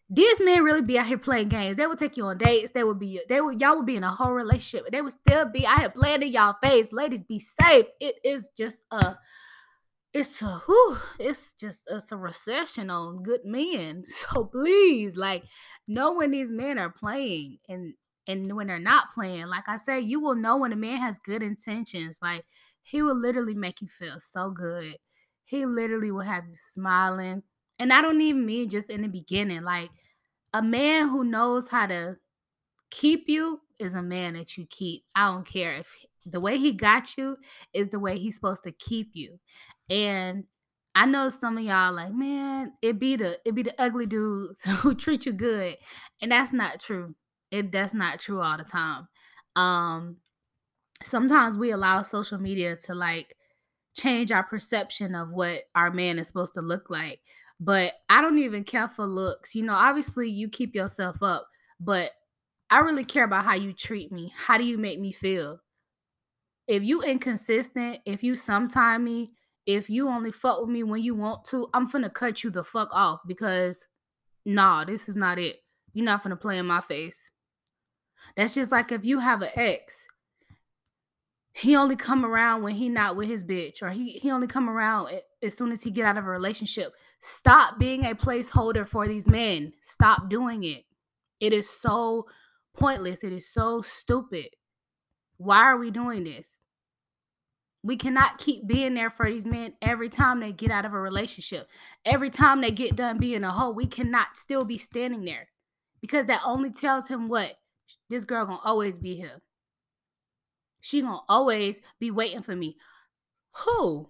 These 0.10 0.40
men 0.40 0.64
really 0.64 0.82
be 0.82 0.98
out 0.98 1.06
here 1.06 1.20
playing 1.20 1.50
games. 1.50 1.78
They 1.78 1.86
would 1.86 2.00
take 2.00 2.18
you 2.18 2.26
on 2.26 2.40
dates. 2.40 2.72
They 2.74 2.84
would 2.84 3.00
be 3.00 3.22
they 3.30 3.42
would 3.42 3.62
y'all 3.62 3.78
would 3.78 3.86
be 3.86 3.96
in 3.96 4.04
a 4.04 4.10
whole 4.10 4.34
relationship. 4.34 4.92
They 4.92 5.02
would 5.02 5.14
still 5.14 5.46
be 5.46 5.68
out 5.68 5.80
here 5.80 5.90
playing 5.90 6.24
in 6.24 6.32
y'all 6.32 6.56
face. 6.64 6.92
Ladies, 6.92 7.22
be 7.22 7.40
safe. 7.40 7.86
It 8.00 8.16
is 8.24 8.50
just 8.58 8.84
a 8.90 9.18
it's 10.14 10.42
a 10.42 10.62
whew, 10.66 10.98
it's 11.20 11.54
just 11.54 11.84
it's 11.88 12.12
a 12.12 12.18
recession 12.18 12.90
on 12.90 13.24
good 13.24 13.42
men. 13.46 14.04
So 14.08 14.46
please, 14.46 15.16
like, 15.16 15.44
know 15.88 16.14
when 16.14 16.32
these 16.32 16.52
men 16.52 16.80
are 16.80 16.92
playing 16.92 17.60
and 17.68 17.94
and 18.28 18.56
when 18.56 18.68
they're 18.68 18.80
not 18.80 19.14
playing. 19.14 19.48
Like 19.48 19.68
I 19.68 19.78
said, 19.78 20.04
you 20.04 20.20
will 20.22 20.36
know 20.36 20.58
when 20.58 20.74
a 20.74 20.76
man 20.76 20.98
has 20.98 21.20
good 21.20 21.44
intentions. 21.44 22.18
Like 22.22 22.46
he 22.82 23.02
will 23.02 23.20
literally 23.20 23.56
make 23.56 23.82
you 23.82 23.88
feel 23.88 24.20
so 24.20 24.52
good. 24.52 24.98
He 25.46 25.66
literally 25.66 26.12
will 26.12 26.22
have 26.22 26.46
you 26.48 26.56
smiling. 26.56 27.44
And 27.80 27.94
I 27.94 28.02
don't 28.02 28.22
even 28.22 28.46
mean 28.46 28.70
just 28.70 28.90
in 28.90 29.02
the 29.02 29.08
beginning. 29.08 29.64
Like 29.64 29.90
a 30.54 30.62
man 30.62 31.10
who 31.10 31.24
knows 31.24 31.70
how 31.70 31.88
to 31.88 32.18
keep 32.92 33.26
you 33.28 33.62
is 33.80 33.94
a 33.94 34.02
man 34.02 34.34
that 34.34 34.58
you 34.58 34.66
keep. 34.70 35.04
I 35.16 35.32
don't 35.32 35.48
care 35.48 35.74
if 35.74 35.96
the 36.26 36.40
way 36.40 36.58
he 36.58 36.74
got 36.74 37.18
you 37.18 37.38
is 37.74 37.90
the 37.90 38.00
way 38.00 38.18
he's 38.18 38.36
supposed 38.36 38.64
to 38.64 38.72
keep 38.72 39.12
you. 39.14 39.40
And 39.90 40.46
I 40.96 41.06
know 41.06 41.30
some 41.30 41.58
of 41.58 41.64
y'all 41.64 41.94
like, 41.94 42.14
man, 42.14 42.74
it 42.82 43.00
be 43.00 43.16
the 43.16 43.40
it 43.46 43.56
be 43.56 43.64
the 43.64 43.80
ugly 43.82 44.06
dudes 44.06 44.62
who 44.82 44.96
treat 44.96 45.26
you 45.26 45.34
good. 45.34 45.78
And 46.22 46.32
that's 46.32 46.52
not 46.52 46.80
true. 46.80 47.16
It 47.52 47.72
that's 47.72 47.94
not 47.94 48.20
true 48.20 48.42
all 48.42 48.58
the 48.58 48.64
time. 48.64 49.08
Um 49.56 50.18
sometimes 51.04 51.58
we 51.58 51.72
allow 51.72 52.04
social 52.04 52.40
media 52.40 52.76
to 52.76 52.94
like 52.96 53.36
change 53.96 54.32
our 54.32 54.44
perception 54.44 55.16
of 55.16 55.30
what 55.30 55.64
our 55.76 55.92
man 55.92 56.20
is 56.20 56.28
supposed 56.28 56.54
to 56.56 56.62
look 56.62 56.90
like. 56.90 57.22
But 57.60 57.94
I 58.10 58.22
don't 58.22 58.40
even 58.40 58.64
care 58.64 58.88
for 58.88 59.06
looks. 59.06 59.54
You 59.54 59.64
know, 59.64 59.74
obviously 59.74 60.30
you 60.30 60.50
keep 60.50 60.76
yourself 60.76 61.22
up, 61.22 61.48
but 61.80 62.12
I 62.70 62.80
really 62.80 63.04
care 63.04 63.26
about 63.26 63.46
how 63.46 63.56
you 63.56 63.74
treat 63.74 64.12
me. 64.12 64.34
How 64.36 64.58
do 64.58 64.64
you 64.64 64.78
make 64.78 65.00
me 65.00 65.12
feel? 65.12 65.60
If 66.68 66.84
you 66.84 67.02
inconsistent, 67.02 68.00
if 68.06 68.24
you 68.24 68.36
sometime 68.36 69.04
me, 69.04 69.32
if 69.66 69.90
you 69.90 70.08
only 70.08 70.32
fuck 70.32 70.62
with 70.62 70.70
me 70.70 70.84
when 70.84 71.02
you 71.02 71.16
want 71.16 71.46
to, 71.46 71.68
I'm 71.74 71.90
finna 71.90 72.14
cut 72.14 72.44
you 72.44 72.50
the 72.50 72.64
fuck 72.64 72.90
off 72.92 73.20
because 73.28 73.86
nah, 74.46 74.86
this 74.86 75.10
is 75.10 75.16
not 75.16 75.38
it. 75.38 75.58
You're 75.94 76.06
not 76.06 76.24
finna 76.24 76.40
play 76.40 76.58
in 76.60 76.66
my 76.66 76.82
face. 76.82 77.30
That's 78.38 78.54
just 78.54 78.72
like 78.72 78.92
if 78.92 79.04
you 79.04 79.20
have 79.20 79.42
an 79.42 79.50
ex 79.56 80.08
he 81.54 81.76
only 81.76 81.96
come 81.96 82.26
around 82.26 82.64
when 82.64 82.74
he 82.74 82.88
not 82.88 83.18
with 83.18 83.28
his 83.28 83.44
bitch 83.44 83.82
or 83.82 83.90
he 83.90 84.12
he 84.12 84.32
only 84.32 84.48
come 84.48 84.70
around 84.70 85.10
as 85.42 85.58
soon 85.58 85.72
as 85.72 85.82
he 85.82 85.92
get 85.92 86.06
out 86.06 86.18
of 86.18 86.26
a 86.26 86.30
relationship 86.30 86.94
stop 87.20 87.80
being 87.80 88.06
a 88.06 88.16
placeholder 88.16 88.88
for 88.88 89.08
these 89.08 89.28
men. 89.28 89.74
Stop 89.82 90.30
doing 90.30 90.64
it. 90.64 90.84
It 91.40 91.54
is 91.54 91.70
so 91.70 92.28
pointless. 92.76 93.24
It 93.24 93.34
is 93.34 93.48
so 93.52 93.82
stupid. 93.82 94.48
Why 95.38 95.60
are 95.60 95.78
we 95.78 95.92
doing 95.92 96.24
this? 96.24 96.58
We 97.82 97.96
cannot 97.96 98.40
keep 98.40 98.68
being 98.68 98.94
there 98.94 99.10
for 99.10 99.30
these 99.32 99.46
men 99.46 99.74
every 99.82 100.10
time 100.10 100.42
they 100.42 100.52
get 100.52 100.70
out 100.70 100.84
of 100.86 100.94
a 100.94 101.00
relationship. 101.00 101.68
Every 102.04 102.30
time 102.30 102.60
they 102.60 102.72
get 102.72 102.98
done 102.98 103.20
being 103.20 103.44
a 103.44 103.52
hoe 103.52 103.72
we 103.72 103.88
cannot 103.88 104.36
still 104.36 104.66
be 104.66 104.78
standing 104.78 105.24
there 105.24 105.48
because 106.02 106.26
that 106.28 106.42
only 106.46 106.72
tells 106.72 107.08
him 107.08 107.28
what? 107.30 107.54
This 108.10 108.26
girl 108.26 108.46
gonna 108.46 108.60
always 108.64 108.98
be 108.98 109.16
here. 109.16 109.42
She 110.82 111.02
gonna 111.02 111.22
always 111.30 111.80
be 112.00 112.12
waiting 112.12 112.42
for 112.42 112.56
me. 112.56 112.78
Who? 113.66 114.10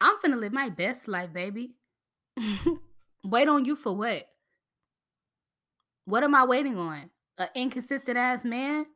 I'm 0.00 0.16
finna 0.18 0.38
live 0.38 0.52
my 0.52 0.68
best 0.68 1.08
life, 1.08 1.32
baby. 1.32 1.74
Wait 3.24 3.48
on 3.48 3.64
you 3.64 3.76
for 3.76 3.94
what? 3.94 4.26
What 6.04 6.24
am 6.24 6.34
I 6.34 6.44
waiting 6.44 6.76
on? 6.76 7.10
An 7.38 7.48
inconsistent 7.54 8.16
ass 8.16 8.44
man? 8.44 8.86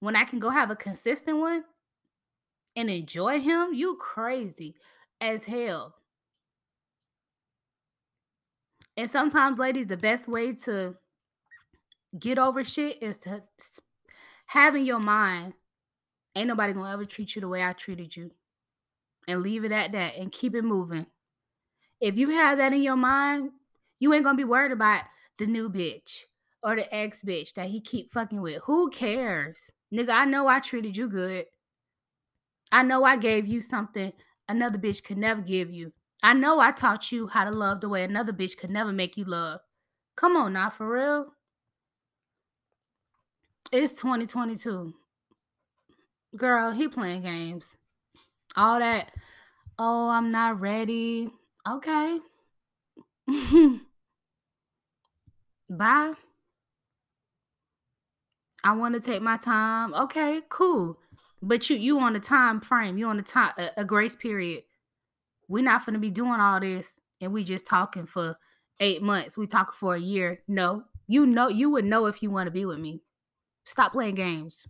When 0.00 0.16
I 0.16 0.24
can 0.24 0.38
go 0.38 0.50
have 0.50 0.70
a 0.70 0.76
consistent 0.76 1.38
one 1.38 1.64
and 2.74 2.90
enjoy 2.90 3.40
him? 3.40 3.72
You 3.72 3.96
crazy 3.96 4.74
as 5.20 5.44
hell. 5.44 5.94
And 8.96 9.10
sometimes, 9.10 9.58
ladies, 9.58 9.86
the 9.86 9.96
best 9.96 10.26
way 10.26 10.54
to 10.64 10.94
get 12.18 12.38
over 12.38 12.64
shit 12.64 13.02
is 13.02 13.18
to 13.18 13.42
have 14.46 14.74
in 14.74 14.84
your 14.84 15.00
mind 15.00 15.54
Ain't 16.36 16.48
nobody 16.48 16.74
gonna 16.74 16.92
ever 16.92 17.06
treat 17.06 17.34
you 17.34 17.40
the 17.40 17.48
way 17.48 17.64
I 17.64 17.72
treated 17.72 18.14
you. 18.14 18.30
And 19.26 19.40
leave 19.40 19.64
it 19.64 19.72
at 19.72 19.92
that 19.92 20.16
and 20.16 20.30
keep 20.30 20.54
it 20.54 20.62
moving. 20.62 21.06
If 22.00 22.16
you 22.16 22.30
have 22.30 22.58
that 22.58 22.72
in 22.72 22.82
your 22.82 22.96
mind, 22.96 23.50
you 23.98 24.12
ain't 24.12 24.24
gonna 24.24 24.36
be 24.36 24.44
worried 24.44 24.72
about 24.72 25.04
the 25.38 25.46
new 25.46 25.68
bitch 25.70 26.22
or 26.62 26.76
the 26.76 26.94
ex 26.94 27.22
bitch 27.22 27.54
that 27.54 27.66
he 27.66 27.80
keep 27.80 28.12
fucking 28.12 28.40
with. 28.40 28.62
Who 28.64 28.90
cares? 28.90 29.70
Nigga, 29.92 30.10
I 30.10 30.24
know 30.24 30.46
I 30.46 30.60
treated 30.60 30.96
you 30.96 31.08
good. 31.08 31.46
I 32.72 32.82
know 32.82 33.04
I 33.04 33.16
gave 33.16 33.46
you 33.46 33.60
something 33.60 34.12
another 34.48 34.78
bitch 34.78 35.04
could 35.04 35.18
never 35.18 35.40
give 35.40 35.70
you. 35.70 35.92
I 36.22 36.32
know 36.32 36.60
I 36.60 36.72
taught 36.72 37.12
you 37.12 37.28
how 37.28 37.44
to 37.44 37.50
love 37.50 37.80
the 37.80 37.88
way 37.88 38.04
another 38.04 38.32
bitch 38.32 38.56
could 38.56 38.70
never 38.70 38.92
make 38.92 39.16
you 39.16 39.24
love. 39.24 39.60
Come 40.16 40.36
on 40.36 40.54
now, 40.54 40.70
for 40.70 40.90
real. 40.90 41.26
It's 43.72 43.92
2022. 43.94 44.94
Girl, 46.36 46.72
he 46.72 46.88
playing 46.88 47.22
games. 47.22 47.66
All 48.56 48.78
that. 48.78 49.12
Oh, 49.78 50.08
I'm 50.08 50.30
not 50.30 50.60
ready. 50.60 51.30
Okay. 51.68 52.18
Bye. 55.68 56.12
I 58.62 58.72
want 58.72 58.94
to 58.94 59.00
take 59.00 59.22
my 59.22 59.36
time. 59.36 59.92
Okay, 59.94 60.42
cool. 60.48 60.98
But 61.42 61.68
you 61.68 61.76
you 61.76 61.98
on 62.00 62.14
a 62.16 62.20
time 62.20 62.60
frame. 62.60 62.98
You 62.98 63.08
on 63.08 63.18
a 63.18 63.22
time 63.22 63.52
a, 63.58 63.70
a 63.78 63.84
grace 63.84 64.14
period. 64.14 64.62
We're 65.48 65.64
not 65.64 65.84
gonna 65.84 65.98
be 65.98 66.10
doing 66.10 66.40
all 66.40 66.60
this 66.60 67.00
and 67.20 67.32
we 67.32 67.44
just 67.44 67.66
talking 67.66 68.06
for 68.06 68.36
eight 68.80 69.02
months. 69.02 69.36
We 69.36 69.46
talking 69.46 69.74
for 69.78 69.94
a 69.94 70.00
year. 70.00 70.42
No. 70.46 70.84
You 71.08 71.26
know 71.26 71.48
you 71.48 71.70
would 71.70 71.84
know 71.84 72.06
if 72.06 72.22
you 72.22 72.30
want 72.30 72.46
to 72.46 72.52
be 72.52 72.64
with 72.64 72.78
me. 72.78 73.02
Stop 73.64 73.92
playing 73.92 74.14
games. 74.14 74.66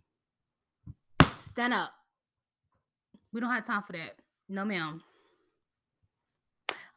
Stand 1.38 1.74
up. 1.74 1.92
We 3.32 3.40
don't 3.40 3.52
have 3.52 3.66
time 3.66 3.82
for 3.82 3.92
that. 3.92 4.16
No, 4.48 4.64
ma'am. 4.64 5.02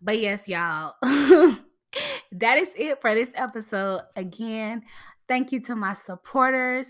But 0.01 0.19
yes, 0.19 0.47
y'all. 0.47 0.95
that 2.31 2.57
is 2.57 2.69
it 2.75 3.01
for 3.01 3.13
this 3.13 3.31
episode. 3.35 4.01
Again, 4.15 4.83
thank 5.27 5.51
you 5.51 5.59
to 5.61 5.75
my 5.75 5.93
supporters. 5.93 6.87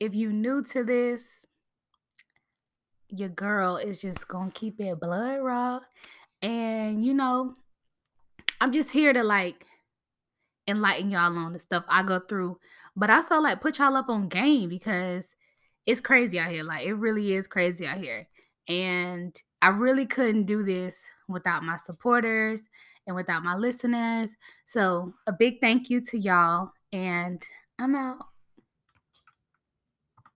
If 0.00 0.14
you 0.14 0.32
new 0.32 0.64
to 0.64 0.82
this, 0.82 1.46
your 3.08 3.28
girl 3.28 3.76
is 3.76 4.00
just 4.00 4.26
gonna 4.26 4.50
keep 4.50 4.80
it 4.80 4.98
blood 4.98 5.40
raw. 5.40 5.80
And 6.40 7.04
you 7.04 7.14
know, 7.14 7.54
I'm 8.60 8.72
just 8.72 8.90
here 8.90 9.12
to 9.12 9.22
like 9.22 9.66
enlighten 10.66 11.10
y'all 11.10 11.36
on 11.36 11.52
the 11.52 11.58
stuff 11.58 11.84
I 11.88 12.02
go 12.02 12.20
through, 12.20 12.58
but 12.96 13.10
also 13.10 13.38
like 13.38 13.60
put 13.60 13.78
y'all 13.78 13.96
up 13.96 14.08
on 14.08 14.28
game 14.28 14.68
because 14.68 15.26
it's 15.86 16.00
crazy 16.00 16.38
out 16.38 16.50
here. 16.50 16.64
Like 16.64 16.86
it 16.86 16.94
really 16.94 17.34
is 17.34 17.46
crazy 17.46 17.86
out 17.86 17.98
here. 17.98 18.28
And 18.68 19.40
I 19.60 19.68
really 19.68 20.06
couldn't 20.06 20.44
do 20.44 20.64
this 20.64 21.04
without 21.32 21.64
my 21.64 21.76
supporters 21.76 22.62
and 23.06 23.16
without 23.16 23.42
my 23.42 23.56
listeners. 23.56 24.36
So, 24.66 25.12
a 25.26 25.32
big 25.32 25.60
thank 25.60 25.90
you 25.90 26.00
to 26.06 26.18
y'all, 26.18 26.70
and 26.92 27.44
I'm 27.78 27.94
out. 27.94 28.31